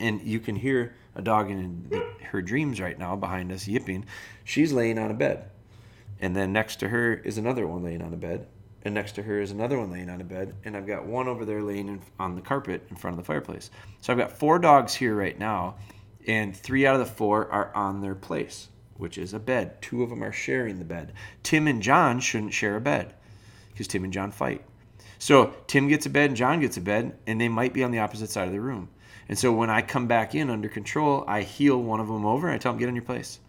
and 0.04 0.22
you 0.22 0.40
can 0.40 0.56
hear 0.56 0.94
a 1.16 1.22
dog 1.22 1.50
in 1.50 1.90
her 2.32 2.42
dreams 2.42 2.82
right 2.82 3.00
now 3.00 3.16
behind 3.16 3.52
us 3.52 3.68
yipping. 3.68 4.06
She's 4.44 4.74
laying 4.74 5.00
on 5.00 5.10
a 5.10 5.14
bed. 5.14 5.50
And 6.20 6.36
then 6.36 6.52
next 6.52 6.78
to 6.78 6.90
her 6.90 7.14
is 7.14 7.38
another 7.38 7.66
one 7.66 7.84
laying 7.84 8.02
on 8.02 8.14
a 8.14 8.18
bed. 8.18 8.48
And 8.84 8.94
next 8.94 9.14
to 9.14 9.24
her 9.24 9.40
is 9.40 9.52
another 9.52 9.80
one 9.80 9.92
laying 9.92 10.10
on 10.10 10.20
a 10.20 10.26
bed. 10.26 10.56
And 10.66 10.76
I've 10.76 10.86
got 10.86 11.06
one 11.06 11.30
over 11.30 11.46
there 11.46 11.62
laying 11.62 11.88
in, 11.88 12.02
on 12.20 12.36
the 12.36 12.42
carpet 12.42 12.86
in 12.90 12.98
front 12.98 13.18
of 13.18 13.24
the 13.24 13.26
fireplace. 13.26 13.72
So 14.02 14.12
I've 14.12 14.20
got 14.20 14.38
four 14.38 14.60
dogs 14.60 14.94
here 14.94 15.16
right 15.16 15.40
now. 15.40 15.76
And 16.28 16.56
three 16.56 16.86
out 16.86 16.96
of 16.96 17.00
the 17.00 17.14
four 17.14 17.50
are 17.50 17.74
on 17.74 18.02
their 18.02 18.16
place, 18.16 18.68
which 18.98 19.18
is 19.18 19.34
a 19.34 19.40
bed. 19.40 19.82
Two 19.82 20.04
of 20.04 20.10
them 20.10 20.24
are 20.24 20.34
sharing 20.34 20.80
the 20.80 20.86
bed. 20.86 21.14
Tim 21.44 21.68
and 21.68 21.82
John 21.82 22.20
shouldn't 22.20 22.54
share 22.54 22.76
a 22.76 22.82
bed 22.82 23.14
because 23.72 23.88
Tim 23.88 24.04
and 24.04 24.12
John 24.12 24.32
fight. 24.32 24.66
So 25.18 25.54
Tim 25.68 25.88
gets 25.88 26.06
a 26.06 26.10
bed 26.10 26.32
and 26.32 26.36
John 26.38 26.60
gets 26.60 26.76
a 26.76 26.82
bed, 26.82 27.18
and 27.26 27.40
they 27.40 27.48
might 27.48 27.74
be 27.74 27.84
on 27.84 27.92
the 27.92 28.00
opposite 28.00 28.30
side 28.30 28.48
of 28.48 28.54
the 28.54 28.60
room. 28.60 28.90
And 29.30 29.38
so 29.38 29.52
when 29.52 29.70
I 29.70 29.82
come 29.82 30.08
back 30.08 30.36
in 30.36 30.50
under 30.50 30.70
control, 30.70 31.24
I 31.28 31.42
heel 31.42 31.82
one 31.82 32.00
of 32.00 32.08
them 32.08 32.26
over 32.26 32.48
and 32.48 32.56
I 32.56 32.58
tell 32.58 32.72
them, 32.72 32.80
get 32.80 32.90
in 32.90 32.96
your 32.96 33.04
place. 33.04 33.40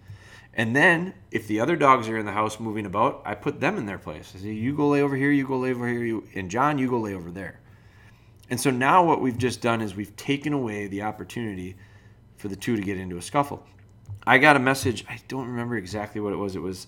And 0.57 0.75
then 0.75 1.15
if 1.33 1.49
the 1.49 1.61
other 1.61 1.75
dogs 1.75 2.09
are 2.09 2.17
in 2.17 2.27
the 2.27 2.33
house 2.33 2.61
moving 2.61 2.87
about, 2.87 3.23
I 3.25 3.35
put 3.35 3.61
them 3.61 3.77
in 3.77 3.87
their 3.87 3.99
place. 3.99 4.33
I 4.37 4.39
say, 4.39 4.53
you 4.53 4.75
go 4.75 4.89
lay 4.89 5.03
over 5.03 5.17
here, 5.17 5.33
you 5.33 5.47
go 5.47 5.59
lay 5.59 5.73
over 5.73 5.89
here, 5.89 6.05
you, 6.05 6.29
and 6.35 6.49
John, 6.49 6.79
you 6.79 6.89
go 6.89 7.01
lay 7.01 7.15
over 7.15 7.31
there. 7.31 7.61
And 8.51 8.61
so 8.61 8.71
now 8.71 9.05
what 9.05 9.21
we've 9.21 9.39
just 9.39 9.61
done 9.61 9.81
is 9.81 9.97
we've 9.97 10.15
taken 10.17 10.53
away 10.53 10.87
the 10.87 11.03
opportunity 11.03 11.77
for 12.37 12.49
the 12.49 12.57
two 12.57 12.77
to 12.77 12.83
get 12.83 12.99
into 12.99 13.17
a 13.17 13.23
scuffle. 13.23 13.67
I 14.27 14.39
got 14.39 14.57
a 14.57 14.61
message, 14.61 15.05
I 15.09 15.19
don't 15.29 15.49
remember 15.49 15.77
exactly 15.77 16.21
what 16.21 16.33
it 16.33 16.37
was. 16.37 16.57
It 16.57 16.63
was 16.63 16.87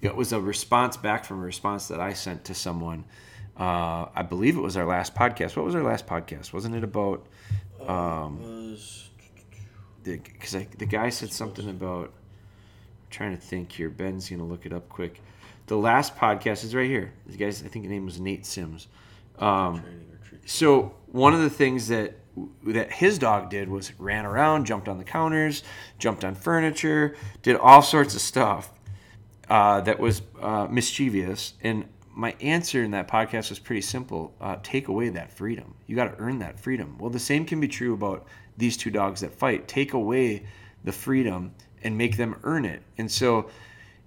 it 0.00 0.14
was 0.14 0.32
a 0.32 0.40
response 0.40 0.96
back 0.96 1.24
from 1.24 1.40
a 1.40 1.44
response 1.44 1.88
that 1.88 2.00
I 2.00 2.12
sent 2.12 2.44
to 2.44 2.54
someone. 2.54 3.04
Uh, 3.56 4.06
I 4.14 4.22
believe 4.22 4.56
it 4.56 4.60
was 4.60 4.76
our 4.76 4.86
last 4.86 5.14
podcast. 5.14 5.56
What 5.56 5.64
was 5.64 5.74
our 5.74 5.82
last 5.82 6.06
podcast? 6.06 6.52
Wasn't 6.52 6.74
it 6.74 6.84
about 6.84 7.26
Um, 7.88 8.72
was 8.72 9.08
because 10.04 10.56
the 10.78 10.86
guy 10.86 11.08
said 11.10 11.32
something 11.32 11.68
about 11.68 12.06
I'm 12.06 13.10
trying 13.10 13.36
to 13.36 13.40
think 13.40 13.72
here. 13.72 13.90
Ben's 13.90 14.28
gonna 14.28 14.44
look 14.44 14.66
it 14.66 14.72
up 14.72 14.88
quick. 14.88 15.20
The 15.66 15.76
last 15.76 16.16
podcast 16.16 16.64
is 16.64 16.74
right 16.74 16.88
here. 16.88 17.12
The 17.26 17.36
guy's 17.36 17.62
i 17.64 17.68
think 17.68 17.84
the 17.84 17.90
name 17.90 18.04
was 18.04 18.20
nate 18.20 18.46
sims. 18.46 18.88
Um, 19.38 19.82
so 20.46 20.94
one 21.06 21.34
of 21.34 21.40
the 21.40 21.50
things 21.50 21.88
that 21.88 22.14
that 22.64 22.92
his 22.92 23.18
dog 23.18 23.50
did 23.50 23.68
was 23.68 23.98
ran 23.98 24.24
around 24.24 24.64
jumped 24.64 24.88
on 24.88 24.98
the 24.98 25.04
counters 25.04 25.64
jumped 25.98 26.24
on 26.24 26.36
furniture 26.36 27.16
did 27.42 27.56
all 27.56 27.82
sorts 27.82 28.14
of 28.14 28.20
stuff 28.20 28.70
uh, 29.48 29.80
that 29.82 29.98
was 29.98 30.22
uh, 30.40 30.66
mischievous. 30.70 31.54
And 31.62 31.86
my 32.18 32.34
answer 32.40 32.82
in 32.82 32.90
that 32.90 33.06
podcast 33.06 33.48
was 33.48 33.60
pretty 33.60 33.80
simple. 33.80 34.34
Uh, 34.40 34.56
take 34.64 34.88
away 34.88 35.08
that 35.08 35.32
freedom. 35.32 35.72
You 35.86 35.94
got 35.94 36.06
to 36.06 36.20
earn 36.20 36.40
that 36.40 36.58
freedom. 36.58 36.98
Well 36.98 37.10
the 37.10 37.20
same 37.20 37.46
can 37.46 37.60
be 37.60 37.68
true 37.68 37.94
about 37.94 38.26
these 38.56 38.76
two 38.76 38.90
dogs 38.90 39.20
that 39.20 39.32
fight. 39.32 39.68
Take 39.68 39.92
away 39.92 40.42
the 40.82 40.90
freedom 40.90 41.54
and 41.84 41.96
make 41.96 42.16
them 42.16 42.36
earn 42.42 42.64
it. 42.64 42.82
And 42.98 43.08
so 43.08 43.48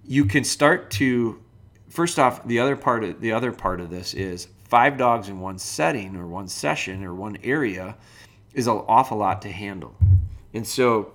you 0.04 0.26
can 0.26 0.44
start 0.44 0.90
to 0.90 1.40
first 1.88 2.18
off 2.18 2.46
the 2.46 2.58
other 2.58 2.76
part 2.76 3.02
of 3.02 3.18
the 3.22 3.32
other 3.32 3.50
part 3.50 3.80
of 3.80 3.88
this 3.88 4.12
is 4.12 4.48
five 4.68 4.98
dogs 4.98 5.30
in 5.30 5.40
one 5.40 5.58
setting 5.58 6.14
or 6.14 6.26
one 6.26 6.48
session 6.48 7.04
or 7.04 7.14
one 7.14 7.38
area 7.42 7.96
is 8.52 8.66
an 8.66 8.76
awful 8.88 9.16
lot 9.16 9.40
to 9.40 9.50
handle. 9.50 9.94
And 10.52 10.66
so 10.66 11.14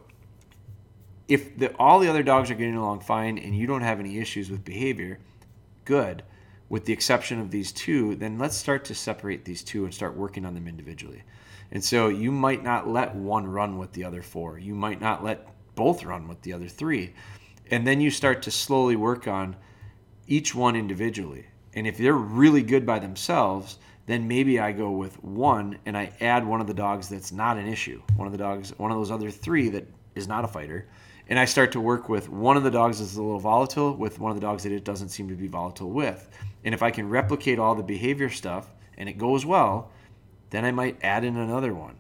if 1.27 1.55
the, 1.59 1.75
all 1.75 1.99
the 1.99 2.09
other 2.09 2.23
dogs 2.23 2.49
are 2.49 2.55
getting 2.55 2.75
along 2.75 3.01
fine 3.01 3.37
and 3.37 3.55
you 3.55 3.67
don't 3.67 3.81
have 3.83 3.99
any 3.99 4.17
issues 4.17 4.49
with 4.49 4.65
behavior 4.65 5.19
good 5.85 6.23
with 6.69 6.85
the 6.85 6.93
exception 6.93 7.39
of 7.39 7.51
these 7.51 7.71
two 7.71 8.15
then 8.15 8.37
let's 8.37 8.57
start 8.57 8.85
to 8.85 8.95
separate 8.95 9.45
these 9.45 9.63
two 9.63 9.85
and 9.85 9.93
start 9.93 10.15
working 10.15 10.45
on 10.45 10.53
them 10.53 10.67
individually. 10.67 11.23
And 11.71 11.83
so 11.83 12.07
you 12.07 12.31
might 12.31 12.63
not 12.63 12.87
let 12.87 13.15
one 13.15 13.47
run 13.47 13.77
with 13.77 13.91
the 13.93 14.03
other 14.03 14.21
four. 14.21 14.57
You 14.57 14.73
might 14.73 15.01
not 15.01 15.23
let 15.23 15.47
both 15.75 16.03
run 16.03 16.27
with 16.27 16.41
the 16.41 16.53
other 16.53 16.67
three. 16.67 17.13
And 17.69 17.85
then 17.85 17.99
you 17.99 18.09
start 18.09 18.41
to 18.43 18.51
slowly 18.51 18.95
work 18.95 19.27
on 19.27 19.55
each 20.27 20.55
one 20.55 20.75
individually. 20.75 21.45
And 21.73 21.85
if 21.85 21.97
they're 21.97 22.13
really 22.13 22.63
good 22.63 22.85
by 22.85 22.99
themselves 22.99 23.77
then 24.07 24.27
maybe 24.27 24.59
i 24.59 24.71
go 24.71 24.89
with 24.89 25.21
one 25.23 25.77
and 25.85 25.95
i 25.95 26.11
add 26.19 26.45
one 26.45 26.59
of 26.59 26.65
the 26.65 26.73
dogs 26.73 27.07
that's 27.07 27.31
not 27.31 27.57
an 27.57 27.67
issue 27.67 28.01
one 28.15 28.25
of 28.25 28.31
the 28.31 28.37
dogs 28.37 28.73
one 28.79 28.89
of 28.89 28.97
those 28.97 29.11
other 29.11 29.29
three 29.29 29.69
that 29.69 29.85
is 30.15 30.27
not 30.27 30.43
a 30.43 30.47
fighter 30.47 30.87
and 31.29 31.37
I 31.37 31.45
start 31.45 31.73
to 31.73 31.81
work 31.81 32.07
with 32.07 32.29
one 32.29 32.55
of 32.55 32.63
the 32.63 32.71
dogs 32.71 32.99
that's 32.99 33.15
a 33.15 33.21
little 33.21 33.39
volatile 33.39 33.95
with 33.95 34.19
one 34.19 34.31
of 34.31 34.37
the 34.37 34.41
dogs 34.41 34.63
that 34.63 34.71
it 34.71 34.85
doesn't 34.85 35.09
seem 35.09 35.27
to 35.27 35.35
be 35.35 35.47
volatile 35.47 35.89
with. 35.89 36.29
And 36.63 36.73
if 36.73 36.81
I 36.81 36.91
can 36.91 37.09
replicate 37.09 37.59
all 37.59 37.75
the 37.75 37.83
behavior 37.83 38.29
stuff 38.29 38.73
and 38.97 39.09
it 39.09 39.17
goes 39.17 39.45
well, 39.45 39.91
then 40.49 40.63
I 40.63 40.71
might 40.71 41.03
add 41.03 41.25
in 41.25 41.35
another 41.35 41.73
one 41.73 41.95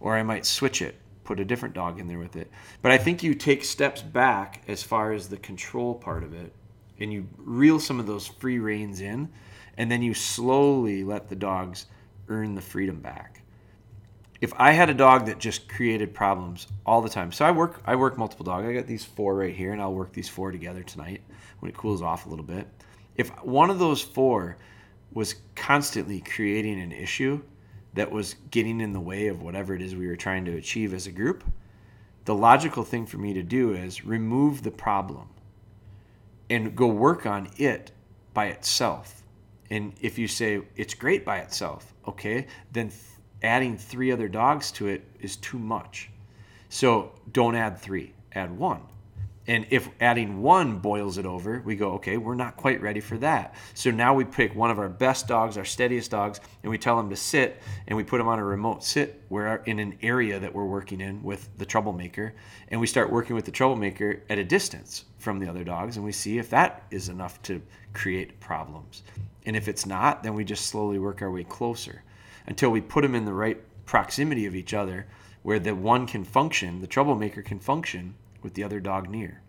or 0.00 0.16
I 0.16 0.24
might 0.24 0.44
switch 0.44 0.82
it, 0.82 0.96
put 1.22 1.38
a 1.38 1.44
different 1.44 1.74
dog 1.74 2.00
in 2.00 2.08
there 2.08 2.18
with 2.18 2.34
it. 2.34 2.50
But 2.82 2.90
I 2.90 2.98
think 2.98 3.22
you 3.22 3.34
take 3.34 3.64
steps 3.64 4.02
back 4.02 4.62
as 4.66 4.82
far 4.82 5.12
as 5.12 5.28
the 5.28 5.36
control 5.36 5.94
part 5.94 6.24
of 6.24 6.34
it 6.34 6.52
and 6.98 7.12
you 7.12 7.28
reel 7.36 7.78
some 7.78 8.00
of 8.00 8.06
those 8.06 8.26
free 8.26 8.58
reins 8.58 9.00
in 9.00 9.28
and 9.76 9.90
then 9.90 10.02
you 10.02 10.12
slowly 10.12 11.04
let 11.04 11.28
the 11.28 11.36
dogs 11.36 11.86
earn 12.28 12.54
the 12.54 12.60
freedom 12.60 13.00
back 13.00 13.41
if 14.42 14.52
I 14.56 14.72
had 14.72 14.90
a 14.90 14.94
dog 14.94 15.26
that 15.26 15.38
just 15.38 15.68
created 15.68 16.12
problems 16.12 16.66
all 16.84 17.00
the 17.00 17.08
time, 17.08 17.30
so 17.30 17.44
I 17.44 17.52
work 17.52 17.80
I 17.86 17.94
work 17.94 18.18
multiple 18.18 18.44
dogs. 18.44 18.66
I 18.66 18.72
got 18.74 18.88
these 18.88 19.04
four 19.04 19.36
right 19.36 19.54
here, 19.54 19.72
and 19.72 19.80
I'll 19.80 19.94
work 19.94 20.12
these 20.12 20.28
four 20.28 20.50
together 20.50 20.82
tonight 20.82 21.22
when 21.60 21.70
it 21.70 21.76
cools 21.76 22.02
off 22.02 22.26
a 22.26 22.28
little 22.28 22.44
bit. 22.44 22.66
If 23.14 23.28
one 23.44 23.70
of 23.70 23.78
those 23.78 24.02
four 24.02 24.58
was 25.12 25.36
constantly 25.54 26.20
creating 26.20 26.80
an 26.80 26.90
issue 26.90 27.40
that 27.94 28.10
was 28.10 28.34
getting 28.50 28.80
in 28.80 28.92
the 28.92 29.00
way 29.00 29.28
of 29.28 29.42
whatever 29.42 29.76
it 29.76 29.82
is 29.82 29.94
we 29.94 30.08
were 30.08 30.16
trying 30.16 30.44
to 30.46 30.56
achieve 30.56 30.92
as 30.92 31.06
a 31.06 31.12
group, 31.12 31.44
the 32.24 32.34
logical 32.34 32.82
thing 32.82 33.06
for 33.06 33.18
me 33.18 33.32
to 33.34 33.44
do 33.44 33.74
is 33.74 34.04
remove 34.04 34.64
the 34.64 34.70
problem 34.72 35.28
and 36.50 36.74
go 36.74 36.88
work 36.88 37.26
on 37.26 37.48
it 37.58 37.92
by 38.34 38.46
itself. 38.46 39.22
And 39.70 39.92
if 40.00 40.18
you 40.18 40.26
say 40.26 40.62
it's 40.74 40.94
great 40.94 41.24
by 41.24 41.38
itself, 41.38 41.94
okay, 42.08 42.48
then 42.72 42.90
adding 43.42 43.76
three 43.76 44.12
other 44.12 44.28
dogs 44.28 44.70
to 44.72 44.88
it 44.88 45.04
is 45.20 45.36
too 45.36 45.58
much. 45.58 46.10
So 46.68 47.12
don't 47.32 47.54
add 47.54 47.78
three, 47.78 48.14
add 48.34 48.56
one. 48.56 48.80
And 49.48 49.66
if 49.70 49.88
adding 50.00 50.40
one 50.40 50.78
boils 50.78 51.18
it 51.18 51.26
over, 51.26 51.60
we 51.64 51.74
go, 51.74 51.94
okay, 51.94 52.16
we're 52.16 52.36
not 52.36 52.56
quite 52.56 52.80
ready 52.80 53.00
for 53.00 53.18
that. 53.18 53.56
So 53.74 53.90
now 53.90 54.14
we 54.14 54.24
pick 54.24 54.54
one 54.54 54.70
of 54.70 54.78
our 54.78 54.88
best 54.88 55.26
dogs, 55.26 55.58
our 55.58 55.64
steadiest 55.64 56.12
dogs, 56.12 56.38
and 56.62 56.70
we 56.70 56.78
tell 56.78 56.96
them 56.96 57.10
to 57.10 57.16
sit, 57.16 57.60
and 57.88 57.96
we 57.96 58.04
put 58.04 58.18
them 58.18 58.28
on 58.28 58.38
a 58.38 58.44
remote 58.44 58.84
sit 58.84 59.20
where 59.30 59.56
in 59.66 59.80
an 59.80 59.98
area 60.00 60.38
that 60.38 60.54
we're 60.54 60.64
working 60.64 61.00
in 61.00 61.24
with 61.24 61.48
the 61.58 61.66
troublemaker, 61.66 62.34
and 62.68 62.80
we 62.80 62.86
start 62.86 63.10
working 63.10 63.34
with 63.34 63.44
the 63.44 63.50
troublemaker 63.50 64.22
at 64.30 64.38
a 64.38 64.44
distance 64.44 65.06
from 65.18 65.40
the 65.40 65.48
other 65.48 65.64
dogs, 65.64 65.96
and 65.96 66.04
we 66.04 66.12
see 66.12 66.38
if 66.38 66.48
that 66.50 66.84
is 66.92 67.08
enough 67.08 67.42
to 67.42 67.60
create 67.94 68.38
problems. 68.38 69.02
And 69.44 69.56
if 69.56 69.66
it's 69.66 69.86
not, 69.86 70.22
then 70.22 70.34
we 70.34 70.44
just 70.44 70.66
slowly 70.66 71.00
work 71.00 71.20
our 71.20 71.32
way 71.32 71.42
closer 71.42 72.04
until 72.46 72.70
we 72.70 72.80
put 72.80 73.02
them 73.02 73.14
in 73.14 73.24
the 73.24 73.32
right 73.32 73.60
proximity 73.86 74.46
of 74.46 74.54
each 74.54 74.74
other 74.74 75.06
where 75.42 75.58
the 75.58 75.74
one 75.74 76.06
can 76.06 76.24
function, 76.24 76.80
the 76.80 76.86
troublemaker 76.86 77.42
can 77.42 77.58
function 77.58 78.14
with 78.42 78.54
the 78.54 78.64
other 78.64 78.80
dog 78.80 79.08
near. 79.08 79.40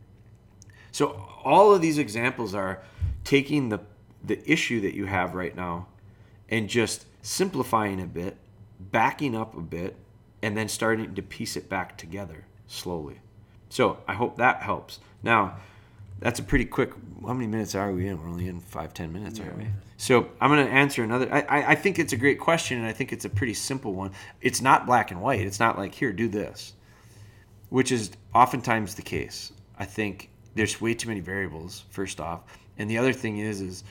So 0.91 1.27
all 1.43 1.73
of 1.73 1.81
these 1.81 1.97
examples 1.97 2.53
are 2.53 2.81
taking 3.23 3.69
the 3.69 3.79
the 4.23 4.49
issue 4.49 4.79
that 4.81 4.93
you 4.93 5.05
have 5.05 5.35
right 5.35 5.55
now 5.55 5.87
and 6.49 6.69
just 6.69 7.05
simplifying 7.21 8.01
a 8.01 8.05
bit, 8.05 8.37
backing 8.79 9.35
up 9.35 9.57
a 9.57 9.61
bit, 9.61 9.97
and 10.41 10.55
then 10.55 10.69
starting 10.69 11.13
to 11.15 11.21
piece 11.21 11.57
it 11.57 11.69
back 11.69 11.97
together 11.97 12.45
slowly. 12.67 13.19
So 13.69 13.99
I 14.07 14.13
hope 14.13 14.37
that 14.37 14.61
helps. 14.61 14.99
Now, 15.21 15.57
that's 16.19 16.39
a 16.39 16.43
pretty 16.43 16.65
quick. 16.65 16.91
How 17.25 17.33
many 17.33 17.47
minutes 17.47 17.75
are 17.75 17.91
we 17.91 18.07
in? 18.07 18.21
We're 18.21 18.29
only 18.29 18.47
in 18.47 18.59
five, 18.59 18.93
ten 18.93 19.11
minutes, 19.11 19.39
aren't 19.39 19.57
we? 19.57 19.67
So 19.97 20.27
I'm 20.41 20.49
going 20.49 20.65
to 20.65 20.71
answer 20.71 21.03
another. 21.03 21.33
I, 21.33 21.71
I 21.71 21.75
think 21.75 21.99
it's 21.99 22.13
a 22.13 22.17
great 22.17 22.39
question, 22.39 22.77
and 22.77 22.87
I 22.87 22.91
think 22.91 23.13
it's 23.13 23.25
a 23.25 23.29
pretty 23.29 23.53
simple 23.53 23.93
one. 23.93 24.11
It's 24.41 24.61
not 24.61 24.85
black 24.85 25.11
and 25.11 25.21
white. 25.21 25.41
It's 25.41 25.59
not 25.59 25.77
like 25.77 25.93
here, 25.95 26.11
do 26.11 26.27
this, 26.27 26.73
which 27.69 27.91
is 27.91 28.11
oftentimes 28.33 28.95
the 28.95 29.01
case. 29.01 29.53
I 29.77 29.85
think 29.85 30.29
there's 30.55 30.79
way 30.79 30.93
too 30.93 31.07
many 31.07 31.19
variables. 31.19 31.85
First 31.89 32.19
off, 32.19 32.41
and 32.77 32.89
the 32.89 32.97
other 32.97 33.13
thing 33.13 33.37
is, 33.37 33.61
is 33.61 33.83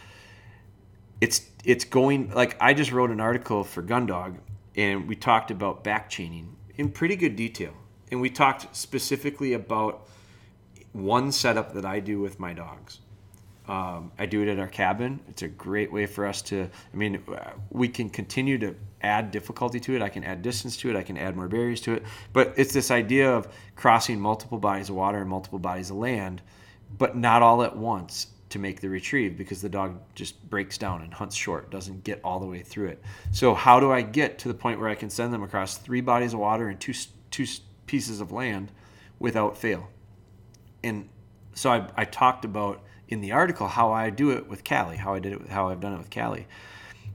it's 1.21 1.49
it's 1.65 1.85
going 1.85 2.31
like 2.31 2.57
I 2.61 2.75
just 2.75 2.93
wrote 2.93 3.11
an 3.11 3.21
article 3.21 3.65
for 3.65 3.83
Gundog, 3.83 4.37
and 4.77 5.09
we 5.09 5.17
talked 5.17 5.51
about 5.51 5.85
back 5.85 6.11
chaining 6.11 6.57
in 6.77 6.91
pretty 6.91 7.17
good 7.17 7.37
detail, 7.37 7.73
and 8.11 8.21
we 8.21 8.31
talked 8.31 8.75
specifically 8.77 9.55
about 9.55 10.09
one 10.93 11.33
setup 11.33 11.75
that 11.75 11.85
I 11.85 12.01
do 12.01 12.21
with 12.21 12.39
my 12.39 12.53
dogs. 12.53 13.01
Um, 13.69 14.11
I 14.19 14.27
do 14.27 14.43
it 14.43 14.49
at 14.49 14.59
our 14.59 14.67
cabin. 14.67 15.21
It's 15.29 15.43
a 15.43 15.49
great 15.49 15.93
way 15.93 16.07
for 16.07 16.27
us 16.27 16.43
to. 16.43 16.69
I 16.93 16.97
mean, 16.97 17.23
we 17.71 17.89
can 17.89 18.11
continue 18.11 18.59
to 18.59 18.75
add 19.03 19.31
difficulty 19.31 19.79
to 19.81 19.95
it. 19.95 20.03
I 20.03 20.09
can 20.09 20.25
add 20.25 20.43
distance 20.43 20.77
to 20.79 20.91
it. 20.91 20.97
I 20.97 21.03
can 21.03 21.17
add 21.17 21.37
more 21.37 21.49
barriers 21.49 21.81
to 21.83 21.95
it. 21.95 22.03
But 22.33 22.55
it's 22.57 22.73
this 22.73 22.91
idea 22.91 23.33
of 23.33 23.49
crossing 23.77 24.21
multiple 24.21 24.59
bodies 24.59 24.91
of 24.91 24.97
water 24.97 25.19
and 25.19 25.31
multiple 25.31 25.59
bodies 25.59 25.91
of 25.91 25.97
land, 25.97 26.43
but 26.99 27.17
not 27.17 27.43
all 27.43 27.63
at 27.63 27.77
once 27.77 28.29
to 28.51 28.59
make 28.59 28.81
the 28.81 28.89
retrieve 28.89 29.39
because 29.39 29.63
the 29.63 29.69
dog 29.69 29.99
just 30.15 30.49
breaks 30.51 30.77
down 30.77 31.01
and 31.01 31.15
hunts 31.15 31.35
short, 31.35 31.71
doesn't 31.71 32.05
get 32.05 32.21
all 32.23 32.39
the 32.39 32.47
way 32.47 32.63
through 32.63 32.89
it. 32.89 33.03
So 33.31 33.55
how 33.55 33.81
do 33.81 33.91
I 33.91 34.03
get 34.03 34.39
to 34.41 34.49
the 34.49 34.55
point 34.55 34.79
where 34.79 34.91
I 34.91 34.95
can 34.95 35.09
send 35.09 35.33
them 35.33 35.43
across 35.43 35.79
three 35.79 36.03
bodies 36.03 36.35
of 36.35 36.41
water 36.41 36.69
and 36.69 36.79
two 36.79 36.93
two 37.31 37.47
pieces 37.87 38.21
of 38.21 38.33
land 38.33 38.71
without 39.19 39.57
fail? 39.57 39.89
And 40.83 41.09
so 41.55 41.71
I, 41.71 41.89
I 41.97 42.05
talked 42.05 42.45
about 42.45 42.83
in 43.09 43.21
the 43.21 43.33
article 43.33 43.69
how 43.69 43.93
I 43.93 44.11
do 44.11 44.31
it 44.31 44.49
with 44.49 44.65
Callie, 44.65 44.97
how 44.97 45.15
I 45.15 45.19
did 45.19 45.35
it, 45.35 45.49
how 45.49 45.69
I've 45.69 45.81
done 45.81 45.95
it 45.95 45.99
with 45.99 46.11
Callie. 46.11 46.47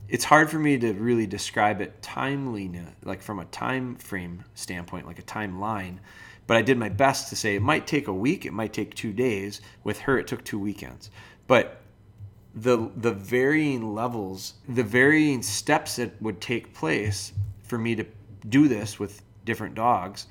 It's 0.08 0.24
hard 0.24 0.50
for 0.50 0.60
me 0.60 0.78
to 0.78 0.94
really 0.94 1.28
describe 1.28 1.82
it 1.82 2.02
timely, 2.02 2.72
like 3.04 3.22
from 3.22 3.40
a 3.40 3.46
time 3.46 3.96
frame 3.96 4.46
standpoint, 4.54 5.06
like 5.06 5.20
a 5.20 5.24
timeline. 5.24 5.98
But 6.46 6.56
I 6.56 6.62
did 6.62 6.78
my 6.78 6.88
best 6.88 7.30
to 7.30 7.36
say 7.36 7.56
it 7.56 7.62
might 7.62 7.88
take 7.88 8.08
a 8.08 8.14
week, 8.14 8.46
it 8.46 8.54
might 8.54 8.72
take 8.72 8.96
two 8.96 9.12
days. 9.12 9.60
With 9.84 10.00
her, 10.02 10.18
it 10.18 10.28
took 10.28 10.46
two 10.46 10.60
weekends. 10.60 11.10
But 11.48 11.82
the 12.56 12.90
the 12.96 13.12
varying 13.12 13.94
levels, 13.94 14.54
the 14.70 14.84
varying 14.84 15.42
steps 15.42 15.98
that 15.98 16.22
would 16.22 16.40
take 16.40 16.74
place 16.74 17.34
for 17.64 17.78
me 17.78 17.96
to 17.96 18.06
do 18.48 18.68
this 18.70 18.98
with 18.98 19.22
different 19.44 19.76
dogs 19.76 20.28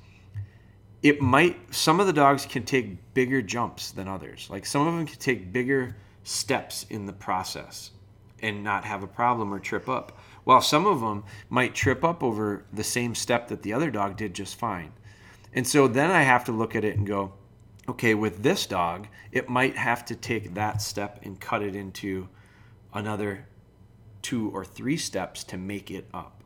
it 1.06 1.20
might 1.20 1.72
some 1.72 2.00
of 2.00 2.08
the 2.08 2.12
dogs 2.12 2.46
can 2.46 2.64
take 2.64 3.14
bigger 3.14 3.40
jumps 3.40 3.92
than 3.92 4.08
others. 4.08 4.48
Like 4.50 4.66
some 4.66 4.86
of 4.86 4.94
them 4.94 5.06
can 5.06 5.18
take 5.18 5.52
bigger 5.52 5.96
steps 6.24 6.84
in 6.90 7.06
the 7.06 7.12
process 7.12 7.92
and 8.42 8.64
not 8.64 8.84
have 8.84 9.04
a 9.04 9.06
problem 9.06 9.54
or 9.54 9.60
trip 9.60 9.88
up 9.88 10.18
while 10.42 10.60
some 10.60 10.84
of 10.84 11.00
them 11.00 11.22
might 11.48 11.74
trip 11.76 12.02
up 12.02 12.24
over 12.24 12.64
the 12.72 12.82
same 12.82 13.14
step 13.14 13.46
that 13.48 13.62
the 13.62 13.72
other 13.72 13.90
dog 13.90 14.16
did 14.16 14.34
just 14.34 14.58
fine. 14.58 14.92
And 15.52 15.66
so 15.66 15.86
then 15.86 16.10
i 16.10 16.22
have 16.22 16.44
to 16.46 16.52
look 16.52 16.74
at 16.74 16.84
it 16.84 16.96
and 16.96 17.06
go 17.06 17.32
okay 17.88 18.14
with 18.14 18.42
this 18.42 18.66
dog 18.66 19.06
it 19.30 19.48
might 19.48 19.76
have 19.76 20.04
to 20.06 20.16
take 20.16 20.54
that 20.54 20.82
step 20.82 21.20
and 21.22 21.40
cut 21.40 21.62
it 21.62 21.76
into 21.76 22.28
another 22.92 23.46
two 24.22 24.50
or 24.50 24.64
three 24.64 24.96
steps 24.96 25.44
to 25.44 25.56
make 25.56 25.88
it 25.88 26.08
up. 26.12 26.42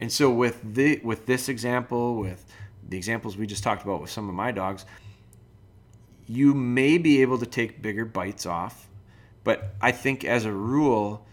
And 0.00 0.10
so 0.10 0.30
with 0.30 0.74
the 0.74 1.00
with 1.04 1.26
this 1.26 1.48
example, 1.48 2.16
with 2.16 2.44
the 2.88 2.96
examples 2.96 3.36
we 3.36 3.46
just 3.46 3.62
talked 3.62 3.82
about 3.82 4.00
with 4.00 4.10
some 4.10 4.28
of 4.28 4.34
my 4.34 4.52
dogs, 4.52 4.84
you 6.26 6.54
may 6.54 6.98
be 6.98 7.22
able 7.22 7.38
to 7.38 7.46
take 7.46 7.82
bigger 7.82 8.04
bites 8.04 8.46
off, 8.46 8.88
but 9.42 9.74
I 9.80 9.92
think 9.92 10.24
as 10.24 10.44
a 10.44 10.52
rule, 10.52 11.26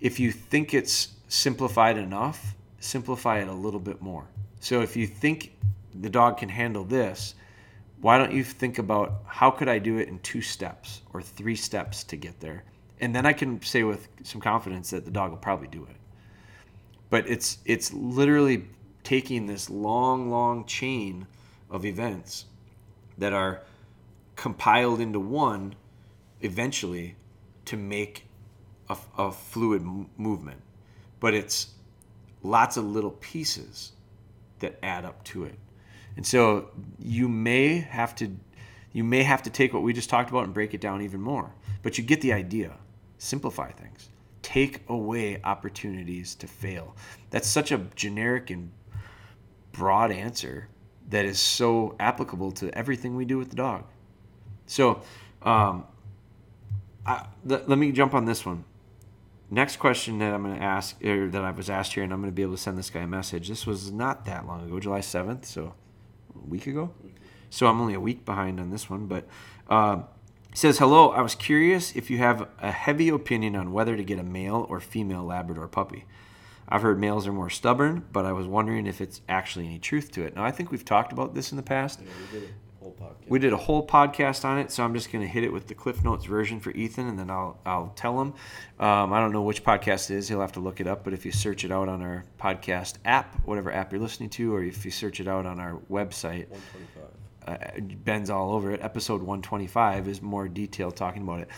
if 0.00 0.18
you 0.18 0.32
think 0.32 0.72
it's 0.72 1.08
simplified 1.28 1.98
enough, 1.98 2.54
simplify 2.78 3.38
it 3.40 3.48
a 3.48 3.52
little 3.52 3.80
bit 3.80 4.00
more. 4.00 4.26
So 4.60 4.80
if 4.80 4.96
you 4.96 5.06
think 5.06 5.52
the 5.94 6.10
dog 6.10 6.38
can 6.38 6.48
handle 6.48 6.84
this, 6.84 7.34
why 8.00 8.16
don't 8.16 8.32
you 8.32 8.42
think 8.42 8.78
about 8.78 9.22
how 9.26 9.50
could 9.50 9.68
I 9.68 9.78
do 9.78 9.98
it 9.98 10.08
in 10.08 10.18
two 10.20 10.40
steps 10.40 11.02
or 11.12 11.20
three 11.20 11.56
steps 11.56 12.02
to 12.04 12.16
get 12.16 12.40
there? 12.40 12.64
And 13.00 13.14
then 13.14 13.26
I 13.26 13.32
can 13.32 13.60
say 13.62 13.82
with 13.82 14.08
some 14.22 14.40
confidence 14.40 14.90
that 14.90 15.04
the 15.04 15.10
dog 15.10 15.30
will 15.30 15.38
probably 15.38 15.68
do 15.68 15.84
it. 15.84 15.96
But 17.10 17.28
it's 17.28 17.58
it's 17.64 17.92
literally 17.92 18.68
taking 19.04 19.46
this 19.46 19.70
long, 19.70 20.30
long 20.30 20.64
chain 20.64 21.26
of 21.70 21.84
events 21.84 22.46
that 23.18 23.32
are 23.32 23.62
compiled 24.36 25.00
into 25.00 25.20
one 25.20 25.74
eventually 26.40 27.16
to 27.66 27.76
make 27.76 28.26
a, 28.88 28.96
a 29.18 29.30
fluid 29.30 29.82
movement. 30.16 30.60
But 31.20 31.34
it's 31.34 31.74
lots 32.42 32.76
of 32.76 32.84
little 32.84 33.10
pieces 33.10 33.92
that 34.60 34.78
add 34.82 35.04
up 35.04 35.22
to 35.24 35.44
it. 35.44 35.58
And 36.16 36.26
so 36.26 36.70
you 36.98 37.28
may 37.28 37.78
have 37.78 38.14
to 38.16 38.36
you 38.92 39.04
may 39.04 39.22
have 39.22 39.42
to 39.44 39.50
take 39.50 39.72
what 39.72 39.84
we 39.84 39.92
just 39.92 40.10
talked 40.10 40.30
about 40.30 40.44
and 40.44 40.52
break 40.52 40.74
it 40.74 40.80
down 40.80 41.00
even 41.02 41.20
more. 41.20 41.52
But 41.82 41.96
you 41.96 42.02
get 42.02 42.20
the 42.22 42.32
idea. 42.32 42.76
Simplify 43.18 43.70
things. 43.70 44.08
Take 44.42 44.82
away 44.88 45.40
opportunities 45.44 46.34
to 46.36 46.48
fail. 46.48 46.96
That's 47.30 47.46
such 47.46 47.70
a 47.70 47.78
generic 47.94 48.50
and 48.50 48.72
broad 49.72 50.10
answer 50.12 50.68
that 51.08 51.24
is 51.24 51.38
so 51.38 51.96
applicable 51.98 52.52
to 52.52 52.76
everything 52.76 53.16
we 53.16 53.24
do 53.24 53.38
with 53.38 53.50
the 53.50 53.56
dog. 53.56 53.84
So, 54.66 55.02
um, 55.42 55.84
I, 57.04 57.26
th- 57.48 57.62
let 57.66 57.78
me 57.78 57.92
jump 57.92 58.14
on 58.14 58.24
this 58.24 58.46
one. 58.46 58.64
Next 59.50 59.78
question 59.78 60.18
that 60.18 60.32
I'm 60.32 60.44
going 60.44 60.56
to 60.56 60.62
ask, 60.62 61.02
or 61.04 61.28
that 61.28 61.42
I 61.42 61.50
was 61.50 61.68
asked 61.68 61.94
here, 61.94 62.04
and 62.04 62.12
I'm 62.12 62.20
going 62.20 62.30
to 62.30 62.34
be 62.34 62.42
able 62.42 62.54
to 62.54 62.62
send 62.62 62.78
this 62.78 62.88
guy 62.88 63.00
a 63.00 63.06
message. 63.06 63.48
This 63.48 63.66
was 63.66 63.90
not 63.90 64.24
that 64.26 64.46
long 64.46 64.64
ago, 64.64 64.78
July 64.78 65.00
7th, 65.00 65.44
so 65.44 65.74
a 66.36 66.48
week 66.48 66.68
ago. 66.68 66.92
So 67.48 67.66
I'm 67.66 67.80
only 67.80 67.94
a 67.94 68.00
week 68.00 68.24
behind 68.24 68.60
on 68.60 68.70
this 68.70 68.88
one, 68.88 69.06
but 69.06 69.26
uh, 69.68 70.02
he 70.50 70.56
says, 70.56 70.78
Hello, 70.78 71.10
I 71.10 71.20
was 71.20 71.34
curious 71.34 71.96
if 71.96 72.10
you 72.10 72.18
have 72.18 72.48
a 72.60 72.70
heavy 72.70 73.08
opinion 73.08 73.56
on 73.56 73.72
whether 73.72 73.96
to 73.96 74.04
get 74.04 74.20
a 74.20 74.22
male 74.22 74.66
or 74.68 74.78
female 74.78 75.24
Labrador 75.24 75.66
puppy. 75.66 76.04
I've 76.70 76.82
heard 76.82 77.00
males 77.00 77.26
are 77.26 77.32
more 77.32 77.50
stubborn, 77.50 78.04
but 78.12 78.24
I 78.24 78.32
was 78.32 78.46
wondering 78.46 78.86
if 78.86 79.00
it's 79.00 79.20
actually 79.28 79.66
any 79.66 79.78
truth 79.78 80.12
to 80.12 80.22
it. 80.22 80.36
Now, 80.36 80.44
I 80.44 80.50
think 80.50 80.70
we've 80.70 80.84
talked 80.84 81.12
about 81.12 81.34
this 81.34 81.50
in 81.50 81.56
the 81.56 81.62
past. 81.62 82.00
Yeah, 82.32 82.40
whole 82.80 82.92
podcast. 82.92 83.28
We 83.28 83.38
did 83.38 83.52
a 83.52 83.56
whole 83.56 83.86
podcast 83.86 84.44
on 84.44 84.58
it, 84.58 84.70
so 84.70 84.84
I'm 84.84 84.94
just 84.94 85.12
going 85.12 85.24
to 85.24 85.28
hit 85.28 85.44
it 85.44 85.52
with 85.52 85.66
the 85.66 85.74
Cliff 85.74 86.02
Notes 86.02 86.24
version 86.24 86.60
for 86.60 86.70
Ethan, 86.70 87.08
and 87.08 87.18
then 87.18 87.30
I'll 87.30 87.58
I'll 87.64 87.92
tell 87.96 88.20
him. 88.20 88.34
Um, 88.78 89.12
I 89.12 89.20
don't 89.20 89.32
know 89.32 89.42
which 89.42 89.64
podcast 89.64 90.10
it 90.10 90.16
is; 90.16 90.28
he'll 90.28 90.40
have 90.40 90.52
to 90.52 90.60
look 90.60 90.80
it 90.80 90.86
up. 90.86 91.04
But 91.04 91.12
if 91.12 91.24
you 91.24 91.32
search 91.32 91.64
it 91.64 91.70
out 91.70 91.88
on 91.88 92.02
our 92.02 92.24
podcast 92.38 92.94
app, 93.04 93.36
whatever 93.44 93.72
app 93.72 93.92
you're 93.92 94.00
listening 94.00 94.30
to, 94.30 94.54
or 94.54 94.62
if 94.62 94.84
you 94.84 94.90
search 94.90 95.20
it 95.20 95.28
out 95.28 95.46
on 95.46 95.60
our 95.60 95.78
website, 95.90 96.46
uh, 97.46 97.56
Ben's 98.04 98.30
all 98.30 98.52
over 98.52 98.72
it. 98.72 98.80
Episode 98.82 99.20
125 99.20 100.08
is 100.08 100.22
more 100.22 100.48
detailed 100.48 100.96
talking 100.96 101.22
about 101.22 101.40
it. 101.40 101.48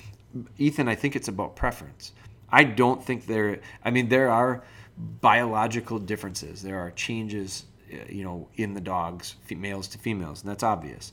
Ethan, 0.59 0.89
I 0.89 0.95
think 0.95 1.17
it's 1.17 1.29
about 1.29 1.57
preference. 1.57 2.13
I 2.51 2.65
don't 2.65 3.03
think 3.03 3.27
there. 3.27 3.61
I 3.85 3.91
mean, 3.91 4.09
there 4.09 4.31
are 4.31 4.63
biological 4.97 5.99
differences. 5.99 6.63
There 6.63 6.79
are 6.79 6.91
changes 6.91 7.65
uh, 7.93 7.97
you 8.09 8.25
know, 8.25 8.49
in 8.57 8.75
the 8.75 8.81
dogs, 8.81 9.37
males 9.51 9.89
to 9.89 9.99
females, 9.99 10.43
and 10.43 10.51
that's 10.51 10.63
obvious. 10.63 11.13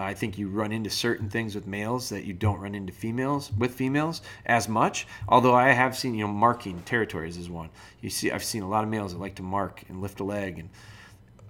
I 0.00 0.14
think 0.14 0.38
you 0.38 0.48
run 0.48 0.70
into 0.70 0.90
certain 0.90 1.28
things 1.28 1.54
with 1.54 1.66
males 1.66 2.08
that 2.10 2.24
you 2.24 2.32
don't 2.32 2.60
run 2.60 2.74
into 2.74 2.92
females 2.92 3.50
with 3.58 3.74
females 3.74 4.22
as 4.46 4.68
much. 4.68 5.08
Although 5.26 5.54
I 5.54 5.70
have 5.70 5.96
seen, 5.96 6.14
you 6.14 6.24
know, 6.24 6.32
marking 6.32 6.80
territories 6.82 7.36
is 7.36 7.50
one. 7.50 7.70
You 8.00 8.10
see, 8.10 8.30
I've 8.30 8.44
seen 8.44 8.62
a 8.62 8.68
lot 8.68 8.84
of 8.84 8.90
males 8.90 9.12
that 9.12 9.18
like 9.18 9.34
to 9.36 9.42
mark 9.42 9.82
and 9.88 10.00
lift 10.00 10.20
a 10.20 10.24
leg, 10.24 10.58
and 10.58 10.68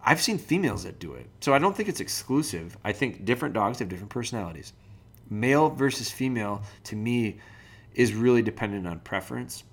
I've 0.05 0.21
seen 0.21 0.39
females 0.39 0.85
that 0.85 0.99
do 0.99 1.15
it. 1.15 1.27
So 1.41 1.53
I 1.53 1.59
don't 1.59 1.77
think 1.77 1.89
it's 1.89 2.01
exclusive. 2.01 2.79
I 2.85 2.93
think 2.93 3.25
different 3.25 3.55
dogs 3.55 3.81
have 3.81 3.89
different 3.89 4.11
personalities. 4.11 4.73
Male 5.29 5.69
versus 5.71 6.11
female, 6.11 6.63
to 6.85 6.97
me, 6.97 7.39
is 7.95 8.15
really 8.15 8.43
dependent 8.43 8.87
on 8.87 9.01
preference. 9.01 9.65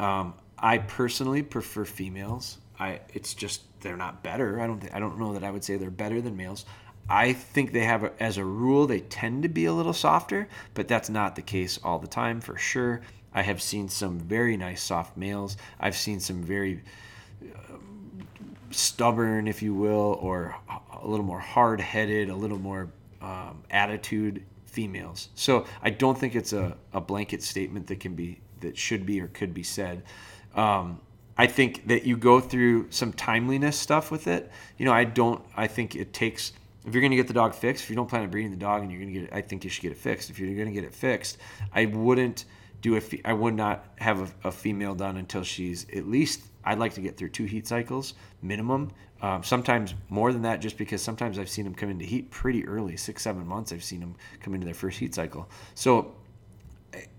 Um, 0.00 0.34
I 0.60 0.78
personally 0.78 1.42
prefer 1.42 1.84
females. 1.84 2.58
I 2.78 3.00
it's 3.12 3.34
just 3.34 3.62
they're 3.80 3.96
not 3.96 4.22
better. 4.22 4.60
I 4.60 4.66
don't 4.66 4.80
th- 4.80 4.92
I 4.92 4.98
don't 4.98 5.18
know 5.18 5.34
that 5.34 5.44
I 5.44 5.50
would 5.50 5.64
say 5.64 5.76
they're 5.76 5.90
better 5.90 6.20
than 6.20 6.36
males. 6.36 6.64
I 7.08 7.32
think 7.32 7.72
they 7.72 7.84
have, 7.84 8.04
a, 8.04 8.22
as 8.22 8.36
a 8.36 8.44
rule, 8.44 8.86
they 8.86 9.00
tend 9.00 9.42
to 9.44 9.48
be 9.48 9.64
a 9.64 9.72
little 9.72 9.94
softer, 9.94 10.46
but 10.74 10.88
that's 10.88 11.08
not 11.08 11.36
the 11.36 11.42
case 11.42 11.78
all 11.82 11.98
the 11.98 12.06
time 12.06 12.40
for 12.40 12.58
sure. 12.58 13.00
I 13.32 13.42
have 13.42 13.62
seen 13.62 13.88
some 13.88 14.18
very 14.18 14.56
nice 14.56 14.82
soft 14.82 15.16
males. 15.16 15.56
I've 15.80 15.96
seen 15.96 16.20
some 16.20 16.42
very 16.42 16.82
uh, 17.42 17.76
stubborn, 18.70 19.48
if 19.48 19.62
you 19.62 19.74
will, 19.74 20.18
or 20.20 20.54
a 21.00 21.06
little 21.06 21.24
more 21.24 21.40
hard 21.40 21.80
headed, 21.80 22.28
a 22.28 22.34
little 22.36 22.58
more 22.58 22.90
um, 23.22 23.62
attitude 23.70 24.44
females. 24.66 25.30
So 25.34 25.64
I 25.82 25.90
don't 25.90 26.18
think 26.18 26.34
it's 26.34 26.52
a, 26.52 26.76
a 26.92 27.00
blanket 27.00 27.42
statement 27.42 27.86
that 27.86 28.00
can 28.00 28.14
be, 28.14 28.40
that 28.60 28.76
should 28.76 29.06
be 29.06 29.20
or 29.20 29.28
could 29.28 29.54
be 29.54 29.62
said. 29.62 30.02
Um, 30.54 31.00
I 31.38 31.46
think 31.46 31.86
that 31.86 32.04
you 32.04 32.16
go 32.16 32.40
through 32.40 32.90
some 32.90 33.12
timeliness 33.12 33.78
stuff 33.78 34.10
with 34.10 34.26
it. 34.26 34.50
You 34.76 34.84
know, 34.84 34.92
I 34.92 35.04
don't. 35.04 35.42
I 35.56 35.68
think 35.68 35.94
it 35.94 36.12
takes. 36.12 36.52
If 36.84 36.94
you're 36.94 37.00
going 37.00 37.12
to 37.12 37.16
get 37.16 37.28
the 37.28 37.34
dog 37.34 37.54
fixed, 37.54 37.84
if 37.84 37.90
you 37.90 37.96
don't 37.96 38.08
plan 38.08 38.22
on 38.22 38.30
breeding 38.30 38.50
the 38.50 38.56
dog 38.56 38.82
and 38.82 38.90
you're 38.90 39.00
going 39.00 39.12
to 39.12 39.20
get 39.20 39.28
it, 39.28 39.34
I 39.34 39.40
think 39.40 39.62
you 39.62 39.70
should 39.70 39.82
get 39.82 39.92
it 39.92 39.98
fixed. 39.98 40.30
If 40.30 40.38
you're 40.38 40.52
going 40.54 40.66
to 40.66 40.72
get 40.72 40.84
it 40.84 40.94
fixed, 40.94 41.38
I 41.72 41.86
wouldn't 41.86 42.44
do 42.80 42.96
a. 42.96 43.02
I 43.24 43.34
would 43.34 43.54
not 43.54 43.84
have 43.96 44.34
a, 44.44 44.48
a, 44.48 44.52
female 44.52 44.94
done 44.94 45.16
until 45.16 45.44
she's 45.44 45.86
at 45.94 46.08
least. 46.08 46.42
I'd 46.64 46.78
like 46.78 46.94
to 46.94 47.00
get 47.00 47.16
through 47.16 47.30
two 47.30 47.44
heat 47.44 47.66
cycles 47.68 48.14
minimum. 48.42 48.90
Um, 49.20 49.42
sometimes 49.42 49.94
more 50.08 50.32
than 50.32 50.42
that, 50.42 50.60
just 50.60 50.76
because 50.76 51.02
sometimes 51.02 51.38
I've 51.38 51.48
seen 51.48 51.64
them 51.64 51.74
come 51.74 51.90
into 51.90 52.04
heat 52.04 52.30
pretty 52.30 52.66
early, 52.66 52.96
six 52.96 53.22
seven 53.22 53.46
months. 53.46 53.72
I've 53.72 53.84
seen 53.84 54.00
them 54.00 54.16
come 54.40 54.54
into 54.54 54.64
their 54.64 54.74
first 54.74 54.98
heat 54.98 55.14
cycle. 55.14 55.48
So, 55.74 56.14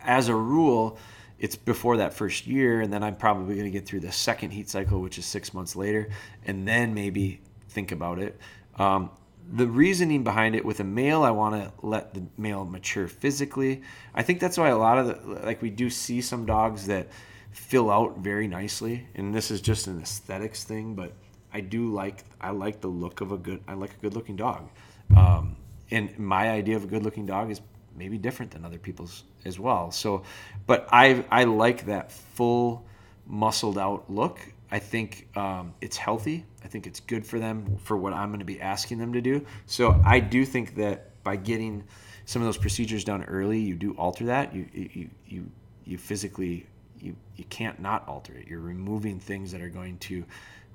as 0.01 0.27
a 0.27 0.35
rule 0.35 0.97
it's 1.39 1.55
before 1.55 1.97
that 1.97 2.13
first 2.13 2.47
year, 2.47 2.81
and 2.81 2.91
then 2.91 3.03
I'm 3.03 3.15
probably 3.15 3.55
going 3.55 3.65
to 3.65 3.71
get 3.71 3.85
through 3.85 4.01
the 4.01 4.11
second 4.11 4.51
heat 4.51 4.69
cycle, 4.69 5.01
which 5.01 5.17
is 5.17 5.25
six 5.25 5.53
months 5.53 5.75
later, 5.75 6.09
and 6.45 6.67
then 6.67 6.93
maybe 6.93 7.39
think 7.69 7.91
about 7.91 8.19
it. 8.19 8.37
Um, 8.77 9.11
the 9.51 9.67
reasoning 9.67 10.23
behind 10.23 10.55
it 10.55 10.63
with 10.63 10.79
a 10.79 10.83
male, 10.83 11.23
I 11.23 11.31
want 11.31 11.55
to 11.55 11.71
let 11.85 12.13
the 12.13 12.23
male 12.37 12.65
mature 12.65 13.07
physically. 13.07 13.81
I 14.13 14.21
think 14.21 14.39
that's 14.39 14.57
why 14.57 14.69
a 14.69 14.77
lot 14.77 14.97
of 14.99 15.07
the 15.07 15.45
like 15.45 15.61
we 15.61 15.69
do 15.69 15.89
see 15.89 16.21
some 16.21 16.45
dogs 16.45 16.87
that 16.87 17.07
fill 17.51 17.89
out 17.89 18.19
very 18.19 18.47
nicely, 18.47 19.07
and 19.15 19.33
this 19.33 19.49
is 19.49 19.61
just 19.61 19.87
an 19.87 20.01
aesthetics 20.01 20.63
thing, 20.63 20.93
but 20.93 21.13
I 21.53 21.61
do 21.61 21.91
like 21.91 22.23
I 22.39 22.51
like 22.51 22.81
the 22.81 22.89
look 22.89 23.21
of 23.21 23.31
a 23.31 23.37
good 23.37 23.61
I 23.67 23.73
like 23.73 23.93
a 23.93 23.97
good 24.01 24.13
looking 24.13 24.35
dog. 24.35 24.69
Um, 25.15 25.55
and 25.89 26.17
my 26.19 26.51
idea 26.51 26.75
of 26.75 26.83
a 26.83 26.87
good 26.87 27.03
looking 27.03 27.25
dog 27.25 27.49
is 27.49 27.61
maybe 27.99 28.17
different 28.17 28.51
than 28.51 28.65
other 28.65 28.79
people's 28.79 29.25
as 29.45 29.59
well. 29.59 29.91
So, 29.91 30.23
but 30.65 30.87
I 30.91 31.23
I 31.29 31.43
like 31.43 31.85
that 31.85 32.11
full 32.11 32.83
muscled 33.27 33.77
out 33.77 34.09
look. 34.09 34.39
I 34.71 34.79
think 34.79 35.27
um, 35.35 35.73
it's 35.81 35.97
healthy. 35.97 36.45
I 36.63 36.67
think 36.67 36.87
it's 36.87 36.99
good 36.99 37.25
for 37.25 37.39
them 37.39 37.77
for 37.83 37.97
what 37.97 38.13
I'm 38.13 38.29
going 38.29 38.39
to 38.39 38.45
be 38.45 38.61
asking 38.61 38.97
them 38.97 39.13
to 39.13 39.21
do. 39.21 39.45
So 39.65 39.99
I 40.05 40.19
do 40.19 40.45
think 40.45 40.75
that 40.75 41.23
by 41.23 41.35
getting 41.35 41.83
some 42.25 42.41
of 42.41 42.47
those 42.47 42.57
procedures 42.57 43.03
done 43.03 43.23
early, 43.25 43.59
you 43.59 43.75
do 43.75 43.93
alter 43.93 44.25
that. 44.25 44.53
You 44.55 44.65
you 44.73 45.09
you 45.27 45.51
you 45.85 45.97
physically 45.97 46.65
you 46.99 47.15
you 47.35 47.43
can't 47.45 47.79
not 47.79 48.07
alter 48.07 48.33
it. 48.33 48.47
You're 48.47 48.59
removing 48.59 49.19
things 49.19 49.51
that 49.51 49.61
are 49.61 49.69
going 49.69 49.97
to 49.99 50.23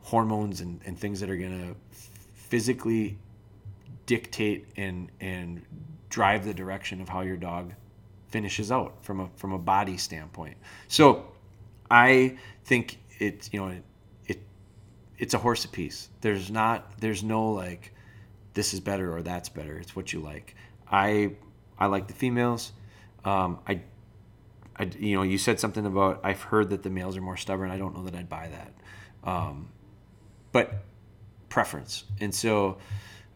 hormones 0.03 0.61
and, 0.61 0.81
and 0.85 0.99
things 0.99 1.21
that 1.21 1.31
are 1.31 1.37
going 1.37 1.69
to 1.69 1.99
physically 2.35 3.17
dictate 4.07 4.67
and 4.77 5.11
and 5.21 5.63
drive 6.15 6.45
the 6.45 6.55
direction 6.55 7.01
of 7.01 7.09
how 7.09 7.23
your 7.23 7.37
dog 7.37 7.73
finishes 8.29 8.71
out 8.71 8.95
from 9.03 9.19
a 9.19 9.29
from 9.35 9.53
a 9.53 9.59
body 9.59 9.97
standpoint. 9.97 10.57
So 10.87 11.27
I 11.91 12.39
think 12.67 12.99
it's 13.19 13.51
you 13.53 13.61
know 13.61 13.69
it, 13.69 13.83
it 14.27 14.41
it's 15.19 15.35
a 15.35 15.39
horse 15.39 15.65
apiece. 15.65 16.11
There's 16.21 16.53
not 16.53 17.01
there's 17.01 17.25
no 17.25 17.51
like 17.51 17.93
this 18.53 18.73
is 18.73 18.79
better 18.79 19.13
or 19.13 19.23
that's 19.23 19.49
better. 19.49 19.77
It's 19.77 19.97
what 19.97 20.13
you 20.13 20.21
like. 20.21 20.55
I 20.89 21.33
I 21.81 21.87
like 21.87 22.07
the 22.07 22.15
females. 22.15 22.73
Um, 23.25 23.59
I 23.67 23.81
I, 24.77 24.85
you 24.97 25.17
know, 25.17 25.23
you 25.23 25.37
said 25.37 25.59
something 25.59 25.85
about 25.85 26.21
I've 26.23 26.43
heard 26.43 26.71
that 26.71 26.85
the 26.85 26.91
males 26.91 27.17
are 27.17 27.23
more 27.23 27.37
stubborn. 27.37 27.73
I 27.73 27.77
don't 27.77 27.97
know 27.97 28.05
that 28.05 28.15
I'd 28.15 28.29
buy 28.29 28.51
that, 28.51 29.29
um, 29.29 29.69
but 30.53 30.75
preference. 31.49 32.05
And 32.21 32.33
so 32.33 32.79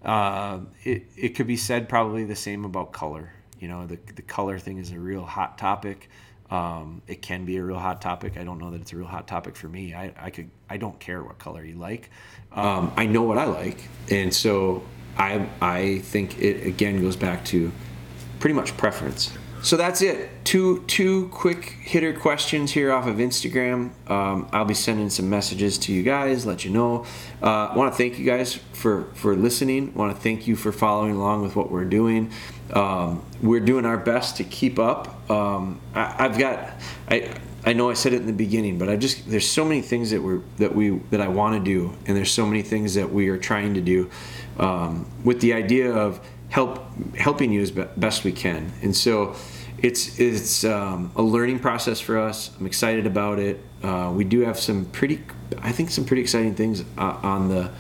uh, 0.04 0.60
it, 0.84 1.06
it 1.16 1.28
could 1.30 1.46
be 1.46 1.56
said 1.56 1.88
probably 1.88 2.24
the 2.24 2.36
same 2.36 2.64
about 2.64 2.92
color. 2.92 3.32
You 3.58 3.68
know, 3.68 3.86
the, 3.86 3.98
the 4.14 4.22
color 4.22 4.58
thing 4.58 4.78
is 4.78 4.92
a 4.92 4.98
real 4.98 5.24
hot 5.24 5.58
topic. 5.58 6.08
Um, 6.50 7.02
it 7.06 7.20
can 7.20 7.44
be 7.44 7.56
a 7.58 7.62
real 7.62 7.78
hot 7.78 8.00
topic. 8.00 8.38
I 8.38 8.44
don't 8.44 8.58
know 8.58 8.70
that 8.70 8.80
it's 8.80 8.92
a 8.92 8.96
real 8.96 9.06
hot 9.06 9.26
topic 9.28 9.54
for 9.56 9.68
me. 9.68 9.94
I, 9.94 10.12
I 10.18 10.30
could 10.30 10.50
I 10.70 10.78
don't 10.78 10.98
care 10.98 11.22
what 11.22 11.38
color 11.38 11.64
you 11.64 11.74
like. 11.74 12.10
Um, 12.52 12.92
I 12.96 13.06
know 13.06 13.22
what 13.22 13.36
I 13.36 13.44
like, 13.44 13.88
and 14.10 14.32
so 14.32 14.82
I 15.18 15.46
I 15.60 15.98
think 15.98 16.38
it 16.40 16.66
again 16.66 17.02
goes 17.02 17.16
back 17.16 17.44
to 17.46 17.70
pretty 18.40 18.54
much 18.54 18.74
preference. 18.78 19.36
So 19.62 19.76
that's 19.76 20.02
it. 20.02 20.44
Two 20.44 20.84
two 20.86 21.28
quick 21.28 21.76
hitter 21.82 22.12
questions 22.12 22.72
here 22.72 22.92
off 22.92 23.06
of 23.06 23.16
Instagram. 23.16 23.90
Um, 24.08 24.48
I'll 24.52 24.64
be 24.64 24.74
sending 24.74 25.10
some 25.10 25.28
messages 25.28 25.78
to 25.78 25.92
you 25.92 26.02
guys, 26.02 26.46
let 26.46 26.64
you 26.64 26.70
know. 26.70 27.04
Uh, 27.42 27.72
Want 27.74 27.92
to 27.92 27.96
thank 27.96 28.18
you 28.18 28.24
guys 28.24 28.54
for 28.72 29.04
for 29.14 29.34
listening. 29.36 29.92
Want 29.94 30.14
to 30.14 30.22
thank 30.22 30.46
you 30.46 30.56
for 30.56 30.72
following 30.72 31.16
along 31.16 31.42
with 31.42 31.56
what 31.56 31.70
we're 31.70 31.84
doing. 31.84 32.30
Um, 32.72 33.24
we're 33.42 33.60
doing 33.60 33.84
our 33.84 33.98
best 33.98 34.36
to 34.36 34.44
keep 34.44 34.78
up. 34.78 35.28
Um, 35.30 35.80
I, 35.94 36.26
I've 36.26 36.38
got 36.38 36.74
I. 37.10 37.34
I 37.66 37.72
know 37.74 37.90
I 37.90 37.94
said 37.94 38.12
it 38.14 38.20
in 38.20 38.26
the 38.26 38.32
beginning, 38.32 38.78
but 38.78 38.88
I 38.88 38.96
just 38.96 39.28
there's 39.28 39.46
so 39.46 39.64
many 39.64 39.82
things 39.82 40.12
that 40.12 40.22
we're 40.22 40.40
that 40.58 40.74
we 40.74 40.90
that 41.10 41.20
I 41.20 41.28
want 41.28 41.62
to 41.62 41.62
do, 41.62 41.92
and 42.06 42.16
there's 42.16 42.30
so 42.30 42.46
many 42.46 42.62
things 42.62 42.94
that 42.94 43.12
we 43.12 43.28
are 43.28 43.36
trying 43.36 43.74
to 43.74 43.80
do, 43.80 44.08
um, 44.58 45.10
with 45.24 45.40
the 45.40 45.52
idea 45.52 45.92
of 45.92 46.20
help 46.48 46.80
helping 47.16 47.52
you 47.52 47.60
as 47.60 47.70
best 47.70 48.24
we 48.24 48.32
can. 48.32 48.72
And 48.82 48.96
so 48.96 49.36
it's 49.78 50.18
it's 50.18 50.64
um, 50.64 51.12
a 51.16 51.22
learning 51.22 51.60
process 51.60 52.00
for 52.00 52.18
us. 52.18 52.50
I'm 52.58 52.66
excited 52.66 53.06
about 53.06 53.38
it. 53.38 53.64
Uh, 53.82 54.12
we 54.14 54.24
do 54.24 54.40
have 54.40 54.58
some 54.58 54.86
pretty, 54.86 55.22
I 55.58 55.72
think, 55.72 55.90
some 55.90 56.04
pretty 56.04 56.22
exciting 56.22 56.54
things 56.54 56.84
uh, 56.96 57.18
on 57.22 57.48
the 57.48 57.70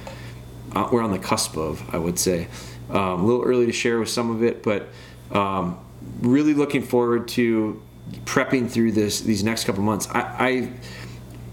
uh, 0.74 0.88
we're 0.92 1.02
on 1.02 1.10
the 1.10 1.18
cusp 1.18 1.56
of. 1.56 1.82
I 1.94 1.98
would 1.98 2.18
say 2.18 2.48
um, 2.90 3.20
a 3.20 3.24
little 3.24 3.42
early 3.42 3.66
to 3.66 3.72
share 3.72 3.98
with 3.98 4.10
some 4.10 4.30
of 4.30 4.42
it, 4.42 4.62
but 4.62 4.88
um, 5.32 5.78
really 6.20 6.54
looking 6.54 6.82
forward 6.82 7.28
to 7.28 7.82
prepping 8.24 8.70
through 8.70 8.92
this 8.92 9.20
these 9.20 9.42
next 9.42 9.64
couple 9.64 9.82
months. 9.82 10.08
I, 10.12 10.20
I 10.20 10.72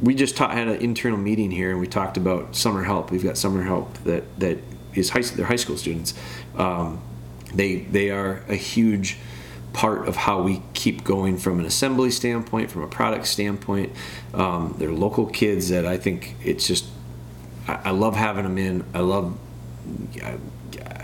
we 0.01 0.13
just 0.13 0.36
taught, 0.36 0.51
had 0.51 0.67
an 0.67 0.82
internal 0.82 1.17
meeting 1.17 1.51
here 1.51 1.71
and 1.71 1.80
we 1.80 1.88
talked 1.88 2.17
about 2.17 2.56
summer 2.56 2.84
help. 2.84 3.12
We've 3.12 3.23
got 3.23 3.38
summer 3.38 3.63
help 3.63 3.93
that 3.99 4.39
that 4.39 4.60
is 4.93 5.10
high 5.10 5.21
they're 5.21 5.45
high 5.45 5.56
school 5.56 5.78
students. 5.78 6.13
Um, 6.57 7.01
they 7.53 7.77
they 7.77 8.09
are 8.09 8.43
a 8.47 8.55
huge 8.55 9.17
part 9.73 10.07
of 10.07 10.15
how 10.15 10.41
we 10.41 10.61
keep 10.73 11.03
going 11.03 11.37
from 11.37 11.59
an 11.59 11.65
assembly 11.65 12.09
standpoint, 12.09 12.71
from 12.71 12.81
a 12.81 12.87
product 12.87 13.27
standpoint. 13.27 13.91
Um, 14.33 14.75
they're 14.77 14.91
local 14.91 15.25
kids 15.25 15.69
that 15.69 15.85
I 15.85 15.97
think 15.97 16.35
it's 16.43 16.65
just 16.65 16.85
I, 17.67 17.79
I 17.85 17.91
love 17.91 18.15
having 18.15 18.43
them 18.43 18.57
in. 18.57 18.85
I 18.93 18.99
love. 18.99 19.37
I, 20.23 20.37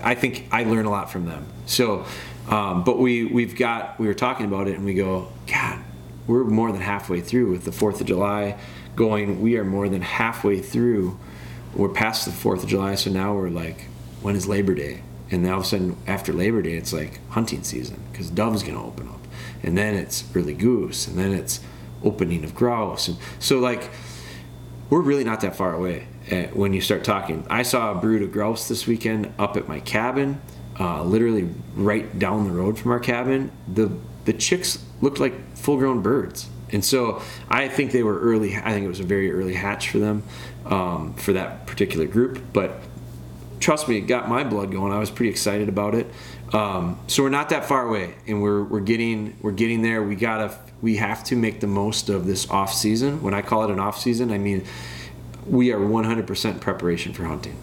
I 0.04 0.16
think 0.16 0.48
I 0.52 0.64
learn 0.64 0.86
a 0.86 0.90
lot 0.90 1.12
from 1.12 1.26
them. 1.26 1.46
So, 1.66 2.06
um, 2.50 2.84
but 2.84 2.98
we 2.98 3.26
we've 3.26 3.56
got 3.56 4.00
we 4.00 4.08
were 4.08 4.14
talking 4.14 4.46
about 4.46 4.68
it 4.68 4.76
and 4.76 4.86
we 4.86 4.94
go, 4.94 5.28
God, 5.48 5.80
we're 6.28 6.44
more 6.44 6.72
than 6.72 6.82
halfway 6.82 7.22
through 7.22 7.52
with 7.52 7.66
the 7.66 7.72
Fourth 7.72 8.02
of 8.02 8.08
July 8.08 8.58
going. 8.96 9.42
We 9.42 9.58
are 9.58 9.66
more 9.66 9.90
than 9.90 10.02
halfway 10.02 10.60
through. 10.60 11.20
We're 11.76 11.90
past 11.90 12.26
the 12.26 12.32
Fourth 12.32 12.64
of 12.64 12.70
July, 12.70 12.96
so 12.96 13.12
now 13.12 13.34
we're 13.34 13.50
like, 13.50 13.88
when 14.22 14.36
is 14.36 14.48
Labor 14.48 14.74
Day? 14.74 15.04
And 15.32 15.46
then 15.46 15.54
all 15.54 15.60
of 15.60 15.66
a 15.66 15.68
sudden, 15.68 15.98
after 16.08 16.34
Labor 16.34 16.62
Day, 16.62 16.74
it's 16.74 16.94
like 16.94 17.20
hunting 17.30 17.64
season 17.64 18.04
because 18.12 18.30
dove's 18.30 18.64
going 18.64 18.76
to 18.76 18.84
open 18.84 19.08
up, 19.08 19.26
and 19.64 19.78
then 19.78 19.96
it's 19.96 20.26
early 20.36 20.54
goose, 20.54 21.08
and 21.08 21.18
then 21.18 21.34
it's 21.34 21.62
opening 22.04 22.44
of 22.44 22.54
grouse, 22.54 23.08
and 23.08 23.18
so 23.40 23.60
like 23.60 23.90
we're 24.92 25.02
really 25.02 25.24
not 25.24 25.40
that 25.42 25.56
far 25.56 25.74
away 25.74 26.06
eh, 26.30 26.48
when 26.48 26.74
you 26.74 26.82
start 26.82 27.04
talking. 27.04 27.46
I 27.50 27.64
saw 27.64 27.92
a 27.92 27.96
brood 27.96 28.22
of 28.22 28.32
grouse 28.32 28.68
this 28.68 28.86
weekend 28.86 29.34
up 29.40 29.56
at 29.56 29.68
my 29.68 29.80
cabin, 29.80 30.42
uh, 30.80 31.02
literally 31.04 31.50
right 31.76 32.20
down 32.20 32.44
the 32.44 32.52
road 32.52 32.78
from 32.78 32.92
our 32.92 33.00
cabin. 33.00 33.52
The 33.74 33.92
the 34.26 34.34
chicks 34.34 34.84
looked 35.02 35.20
like 35.20 35.58
full 35.58 35.78
grown 35.78 36.02
birds. 36.02 36.48
And 36.74 36.86
so 36.86 37.22
I 37.50 37.68
think 37.68 37.92
they 37.92 38.04
were 38.04 38.20
early. 38.20 38.56
I 38.56 38.72
think 38.72 38.86
it 38.86 38.90
was 38.90 39.00
a 39.00 39.06
very 39.06 39.32
early 39.32 39.54
hatch 39.54 39.90
for 39.90 40.00
them, 40.00 40.24
um, 40.66 41.14
for 41.16 41.34
that 41.34 41.68
particular 41.68 42.06
group. 42.06 42.42
But 42.54 42.82
trust 43.62 43.88
me, 43.88 43.98
it 43.98 44.02
got 44.02 44.28
my 44.28 44.44
blood 44.44 44.72
going. 44.72 44.92
I 44.92 45.00
was 45.00 45.10
pretty 45.10 45.30
excited 45.30 45.70
about 45.70 45.96
it. 45.96 46.12
Um, 46.52 47.00
so 47.08 47.24
we're 47.24 47.30
not 47.30 47.50
that 47.50 47.66
far 47.66 47.88
away, 47.88 48.16
and 48.28 48.42
we're, 48.42 48.64
we're 48.64 48.82
getting 48.82 49.38
we're 49.42 49.52
getting 49.52 49.82
there. 49.82 50.04
We 50.04 50.16
gotta 50.16 50.58
we 50.82 50.98
have 50.98 51.24
to 51.26 51.36
make 51.36 51.62
the 51.62 51.68
most 51.68 52.10
of 52.10 52.26
this 52.26 52.50
off 52.50 52.74
season. 52.74 53.22
When 53.22 53.34
I 53.34 53.42
call 53.42 53.64
it 53.64 53.70
an 53.70 53.80
off 53.80 54.00
season, 54.00 54.32
I 54.32 54.38
mean 54.38 54.66
we 55.48 55.72
are 55.72 55.80
100% 55.80 56.62
preparation 56.62 57.14
for 57.14 57.26
hunting. 57.26 57.58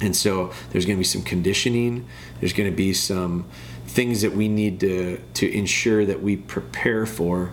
And 0.00 0.14
so 0.14 0.52
there's 0.70 0.84
going 0.84 0.96
to 0.96 1.00
be 1.00 1.04
some 1.04 1.22
conditioning. 1.22 2.06
There's 2.40 2.52
going 2.52 2.70
to 2.70 2.76
be 2.76 2.92
some 2.92 3.46
things 3.86 4.22
that 4.22 4.32
we 4.32 4.48
need 4.48 4.80
to 4.80 5.18
to 5.34 5.50
ensure 5.50 6.04
that 6.04 6.22
we 6.22 6.36
prepare 6.36 7.06
for 7.06 7.52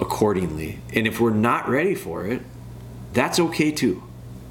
accordingly. 0.00 0.80
And 0.92 1.06
if 1.06 1.20
we're 1.20 1.30
not 1.30 1.68
ready 1.68 1.94
for 1.94 2.26
it, 2.26 2.42
that's 3.12 3.38
okay 3.38 3.70
too. 3.70 4.02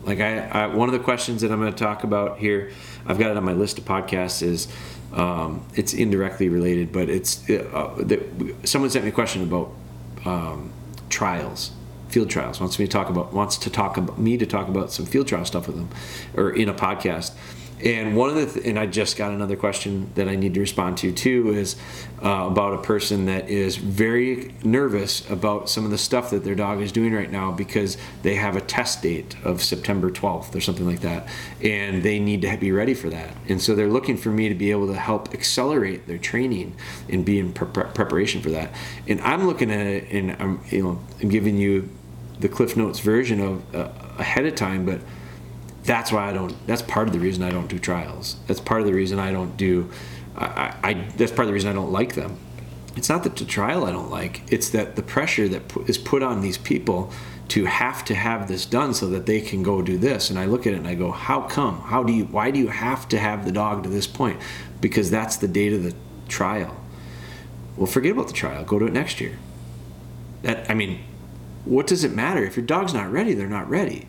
Like 0.03 0.19
I, 0.19 0.39
I 0.39 0.67
one 0.67 0.89
of 0.89 0.93
the 0.93 0.99
questions 0.99 1.41
that 1.41 1.51
I'm 1.51 1.59
going 1.59 1.71
to 1.71 1.77
talk 1.83 2.03
about 2.03 2.39
here, 2.39 2.71
I've 3.05 3.19
got 3.19 3.31
it 3.31 3.37
on 3.37 3.43
my 3.43 3.53
list 3.53 3.77
of 3.77 3.85
podcasts 3.85 4.41
is 4.41 4.67
um, 5.13 5.65
it's 5.75 5.93
indirectly 5.93 6.49
related, 6.49 6.91
but 6.91 7.09
it's 7.09 7.47
uh, 7.49 7.93
the, 7.97 8.55
someone 8.63 8.89
sent 8.89 9.05
me 9.05 9.09
a 9.09 9.13
question 9.13 9.43
about 9.43 9.71
um, 10.25 10.71
trials, 11.09 11.71
field 12.09 12.29
trials. 12.29 12.59
Wants 12.59 12.79
me 12.79 12.85
to 12.85 12.91
talk 12.91 13.09
about 13.09 13.33
wants 13.33 13.57
to 13.57 13.69
talk 13.69 13.97
about 13.97 14.17
me 14.17 14.37
to 14.37 14.45
talk 14.45 14.67
about 14.67 14.91
some 14.91 15.05
field 15.05 15.27
trial 15.27 15.45
stuff 15.45 15.67
with 15.67 15.75
them, 15.75 15.89
or 16.35 16.49
in 16.49 16.69
a 16.69 16.73
podcast. 16.73 17.33
And 17.83 18.15
one 18.15 18.29
of 18.29 18.35
the 18.35 18.45
th- 18.45 18.65
and 18.65 18.77
I 18.77 18.85
just 18.85 19.17
got 19.17 19.31
another 19.31 19.55
question 19.55 20.11
that 20.15 20.27
I 20.27 20.35
need 20.35 20.53
to 20.53 20.59
respond 20.59 20.97
to 20.99 21.11
too 21.11 21.49
is 21.53 21.75
uh, 22.23 22.47
about 22.49 22.73
a 22.73 22.81
person 22.81 23.25
that 23.25 23.49
is 23.49 23.77
very 23.77 24.53
nervous 24.63 25.27
about 25.29 25.69
some 25.69 25.85
of 25.85 25.91
the 25.91 25.97
stuff 25.97 26.29
that 26.29 26.43
their 26.43 26.55
dog 26.55 26.81
is 26.81 26.91
doing 26.91 27.13
right 27.13 27.31
now 27.31 27.51
because 27.51 27.97
they 28.21 28.35
have 28.35 28.55
a 28.55 28.61
test 28.61 29.01
date 29.01 29.35
of 29.43 29.63
September 29.63 30.11
12th 30.11 30.55
or 30.55 30.61
something 30.61 30.85
like 30.85 31.01
that, 31.01 31.27
and 31.63 32.03
they 32.03 32.19
need 32.19 32.41
to 32.41 32.57
be 32.57 32.71
ready 32.71 32.93
for 32.93 33.09
that. 33.09 33.29
And 33.49 33.61
so 33.61 33.75
they're 33.75 33.87
looking 33.87 34.17
for 34.17 34.29
me 34.29 34.49
to 34.49 34.55
be 34.55 34.71
able 34.71 34.87
to 34.87 34.95
help 34.95 35.33
accelerate 35.33 36.07
their 36.07 36.17
training 36.17 36.75
and 37.09 37.25
be 37.25 37.39
in 37.39 37.53
pre- 37.53 37.83
preparation 37.83 38.41
for 38.41 38.49
that. 38.51 38.71
And 39.07 39.19
I'm 39.21 39.47
looking 39.47 39.71
at 39.71 39.85
it 39.85 40.11
and 40.11 40.31
I'm 40.39 40.61
you 40.69 40.83
know 40.83 40.99
I'm 41.21 41.29
giving 41.29 41.57
you 41.57 41.89
the 42.39 42.49
Cliff 42.49 42.75
Notes 42.75 42.99
version 42.99 43.39
of 43.39 43.75
uh, 43.75 43.89
ahead 44.17 44.45
of 44.45 44.55
time, 44.55 44.85
but 44.85 44.99
that's 45.83 46.11
why 46.11 46.29
I 46.29 46.33
don't. 46.33 46.55
That's 46.67 46.81
part 46.81 47.07
of 47.07 47.13
the 47.13 47.19
reason 47.19 47.43
I 47.43 47.49
don't 47.49 47.67
do 47.67 47.79
trials. 47.79 48.37
That's 48.47 48.59
part 48.59 48.81
of 48.81 48.87
the 48.87 48.93
reason 48.93 49.19
I 49.19 49.31
don't 49.31 49.57
do. 49.57 49.89
I, 50.35 50.75
I 50.83 50.93
that's 51.17 51.31
part 51.31 51.41
of 51.41 51.47
the 51.47 51.53
reason 51.53 51.69
I 51.69 51.73
don't 51.73 51.91
like 51.91 52.15
them. 52.15 52.37
It's 52.95 53.09
not 53.09 53.23
that 53.23 53.37
the 53.37 53.45
trial 53.45 53.85
I 53.85 53.91
don't 53.91 54.09
like. 54.09 54.41
It's 54.51 54.69
that 54.69 54.95
the 54.95 55.01
pressure 55.01 55.47
that 55.47 55.63
is 55.87 55.97
put 55.97 56.21
on 56.21 56.41
these 56.41 56.57
people 56.57 57.11
to 57.47 57.65
have 57.65 58.05
to 58.05 58.15
have 58.15 58.47
this 58.47 58.65
done 58.65 58.93
so 58.93 59.07
that 59.07 59.25
they 59.25 59.41
can 59.41 59.63
go 59.63 59.81
do 59.81 59.97
this. 59.97 60.29
And 60.29 60.37
I 60.37 60.45
look 60.45 60.67
at 60.67 60.73
it 60.73 60.77
and 60.77 60.87
I 60.87 60.95
go, 60.95 61.11
how 61.11 61.41
come? 61.41 61.81
How 61.81 62.03
do 62.03 62.13
you? 62.13 62.25
Why 62.25 62.51
do 62.51 62.59
you 62.59 62.67
have 62.67 63.09
to 63.09 63.17
have 63.17 63.45
the 63.45 63.51
dog 63.51 63.83
to 63.83 63.89
this 63.89 64.07
point? 64.07 64.39
Because 64.81 65.09
that's 65.09 65.37
the 65.37 65.47
date 65.47 65.73
of 65.73 65.83
the 65.83 65.95
trial. 66.27 66.77
Well, 67.75 67.87
forget 67.87 68.11
about 68.11 68.27
the 68.27 68.33
trial. 68.33 68.63
Go 68.63 68.77
to 68.77 68.85
it 68.85 68.93
next 68.93 69.19
year. 69.19 69.39
That 70.43 70.69
I 70.69 70.75
mean, 70.75 70.99
what 71.65 71.87
does 71.87 72.03
it 72.03 72.11
matter 72.11 72.43
if 72.43 72.55
your 72.55 72.65
dog's 72.65 72.93
not 72.93 73.11
ready? 73.11 73.33
They're 73.33 73.47
not 73.47 73.67
ready 73.67 74.07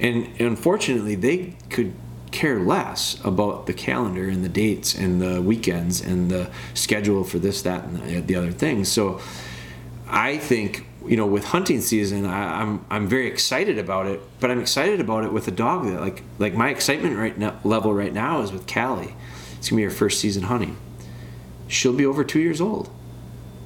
and 0.00 0.28
unfortunately 0.40 1.14
they 1.14 1.54
could 1.70 1.94
care 2.30 2.58
less 2.58 3.18
about 3.24 3.66
the 3.66 3.72
calendar 3.72 4.28
and 4.28 4.44
the 4.44 4.48
dates 4.48 4.94
and 4.94 5.22
the 5.22 5.40
weekends 5.40 6.00
and 6.00 6.30
the 6.30 6.50
schedule 6.74 7.24
for 7.24 7.38
this 7.38 7.62
that 7.62 7.84
and 7.84 8.26
the 8.26 8.34
other 8.34 8.52
things 8.52 8.90
so 8.90 9.20
i 10.08 10.36
think 10.36 10.86
you 11.06 11.16
know 11.16 11.26
with 11.26 11.44
hunting 11.44 11.80
season 11.80 12.26
I, 12.26 12.60
am 12.60 12.84
I'm, 12.90 13.02
I'm 13.02 13.08
very 13.08 13.26
excited 13.26 13.78
about 13.78 14.06
it 14.06 14.20
but 14.40 14.50
i'm 14.50 14.60
excited 14.60 15.00
about 15.00 15.24
it 15.24 15.32
with 15.32 15.48
a 15.48 15.52
dog 15.52 15.86
that 15.86 16.00
like 16.00 16.22
like 16.38 16.54
my 16.54 16.70
excitement 16.70 17.16
right 17.16 17.36
now 17.38 17.58
level 17.64 17.94
right 17.94 18.12
now 18.12 18.40
is 18.42 18.52
with 18.52 18.66
callie. 18.66 19.14
It's 19.56 19.70
gonna 19.70 19.80
be 19.80 19.84
her 19.84 19.90
first 19.90 20.20
season 20.20 20.44
hunting. 20.44 20.76
She'll 21.68 21.92
be 21.92 22.06
over 22.06 22.22
two 22.22 22.40
years 22.40 22.60
old. 22.60 22.90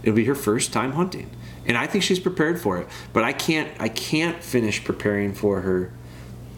It'll 0.03 0.15
be 0.15 0.25
her 0.25 0.35
first 0.35 0.73
time 0.73 0.93
hunting. 0.93 1.31
And 1.67 1.77
i 1.77 1.87
think 1.87 2.03
she's 2.03 2.19
prepared 2.19 2.61
for 2.61 2.79
it 2.79 2.89
but 3.13 3.23
i 3.23 3.33
can't 3.33 3.71
i 3.79 3.89
can't 3.89 4.43
finish 4.43 4.83
preparing 4.83 5.35
for 5.35 5.61
her 5.61 5.93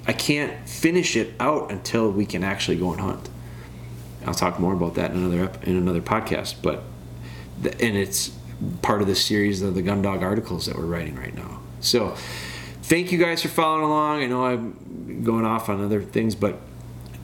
I 0.06 0.12
can't 0.12 0.68
finish 0.68 1.16
it 1.16 1.34
out 1.38 1.70
until 1.70 2.10
we 2.10 2.26
can 2.26 2.42
actually 2.42 2.76
go 2.76 2.92
and 2.92 3.00
hunt. 3.00 3.28
I'll 4.26 4.34
talk 4.34 4.58
more 4.58 4.72
about 4.72 4.94
that 4.94 5.10
in 5.10 5.16
another 5.18 5.52
in 5.62 5.76
another 5.76 6.00
podcast, 6.00 6.56
but 6.62 6.82
the, 7.60 7.72
and 7.80 7.96
it's 7.96 8.32
part 8.82 9.00
of 9.00 9.08
the 9.08 9.14
series 9.14 9.62
of 9.62 9.74
the 9.74 9.82
gun 9.82 10.02
dog 10.02 10.22
articles 10.22 10.66
that 10.66 10.76
we're 10.76 10.86
writing 10.86 11.16
right 11.16 11.34
now. 11.34 11.60
So, 11.80 12.14
thank 12.82 13.10
you 13.10 13.18
guys 13.18 13.42
for 13.42 13.48
following 13.48 13.84
along. 13.84 14.22
I 14.22 14.26
know 14.26 14.44
I'm 14.44 15.22
going 15.24 15.44
off 15.44 15.68
on 15.68 15.82
other 15.82 16.02
things, 16.02 16.34
but 16.34 16.58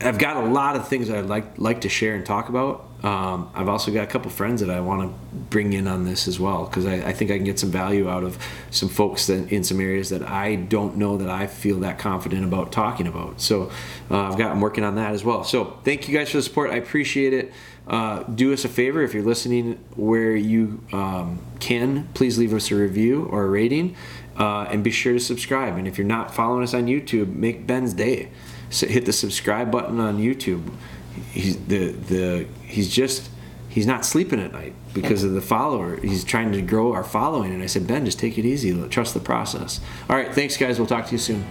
I've 0.01 0.17
got 0.17 0.37
a 0.37 0.47
lot 0.47 0.75
of 0.75 0.87
things 0.87 1.07
that 1.07 1.17
I'd 1.17 1.25
like 1.25 1.57
like 1.57 1.81
to 1.81 1.89
share 1.89 2.15
and 2.15 2.25
talk 2.25 2.49
about. 2.49 2.88
Um, 3.03 3.49
I've 3.55 3.69
also 3.69 3.93
got 3.93 4.03
a 4.03 4.07
couple 4.07 4.29
friends 4.29 4.59
that 4.59 4.69
I 4.69 4.81
want 4.81 5.03
to 5.03 5.35
bring 5.49 5.71
in 5.71 5.87
on 5.87 6.03
this 6.03 6.27
as 6.27 6.37
well 6.37 6.65
because 6.65 6.85
I, 6.85 6.95
I, 6.95 7.13
think 7.13 7.31
I 7.31 7.37
can 7.37 7.45
get 7.45 7.57
some 7.57 7.71
value 7.71 8.09
out 8.09 8.25
of 8.25 8.37
some 8.71 8.89
folks 8.89 9.27
that, 9.27 9.49
in 9.53 9.63
some 9.63 9.79
areas 9.79 10.09
that 10.09 10.21
I 10.21 10.55
don't 10.55 10.97
know 10.97 11.17
that 11.17 11.29
I 11.29 11.47
feel 11.47 11.79
that 11.79 11.97
confident 11.97 12.43
about 12.43 12.73
talking 12.73 13.07
about. 13.07 13.39
So 13.39 13.71
uh, 14.11 14.23
I've 14.23 14.37
got 14.37 14.51
I'm 14.51 14.59
working 14.59 14.83
on 14.83 14.95
that 14.95 15.13
as 15.13 15.23
well. 15.23 15.45
So 15.45 15.79
thank 15.85 16.09
you 16.09 16.17
guys 16.17 16.29
for 16.29 16.37
the 16.37 16.43
support. 16.43 16.71
I 16.71 16.75
appreciate 16.75 17.33
it. 17.33 17.53
Uh, 17.87 18.23
do 18.23 18.51
us 18.51 18.65
a 18.65 18.69
favor 18.69 19.01
if 19.01 19.13
you're 19.13 19.23
listening 19.23 19.83
where 19.95 20.35
you 20.35 20.83
um, 20.91 21.39
can, 21.59 22.07
please 22.13 22.37
leave 22.37 22.53
us 22.53 22.69
a 22.69 22.75
review 22.75 23.25
or 23.31 23.45
a 23.45 23.49
rating, 23.49 23.95
uh, 24.37 24.67
and 24.69 24.83
be 24.83 24.91
sure 24.91 25.13
to 25.13 25.19
subscribe. 25.19 25.75
And 25.75 25.87
if 25.87 25.97
you're 25.97 26.05
not 26.05 26.35
following 26.35 26.63
us 26.63 26.73
on 26.73 26.85
YouTube, 26.85 27.33
make 27.33 27.65
Ben's 27.65 27.93
day. 27.93 28.29
So 28.69 28.87
hit 28.87 29.05
the 29.05 29.13
subscribe 29.13 29.71
button 29.71 29.99
on 29.99 30.19
YouTube. 30.19 30.69
He's 31.31 31.57
the 31.65 31.93
the 31.93 32.47
he's 32.69 32.89
just 32.89 33.29
he's 33.69 33.85
not 33.85 34.05
sleeping 34.05 34.39
at 34.39 34.51
night 34.51 34.73
because 34.93 35.23
of 35.23 35.33
the 35.33 35.41
follower. 35.41 35.99
He's 36.01 36.23
trying 36.23 36.51
to 36.53 36.61
grow 36.61 36.93
our 36.93 37.03
following, 37.03 37.53
and 37.53 37.61
I 37.61 37.67
said, 37.67 37.87
Ben, 37.87 38.05
just 38.05 38.19
take 38.19 38.37
it 38.37 38.45
easy. 38.45 38.87
Trust 38.89 39.13
the 39.13 39.19
process. 39.19 39.79
All 40.09 40.15
right, 40.15 40.33
thanks, 40.33 40.57
guys. 40.57 40.79
We'll 40.79 40.87
talk 40.87 41.05
to 41.07 41.11
you 41.11 41.17
soon. 41.17 41.45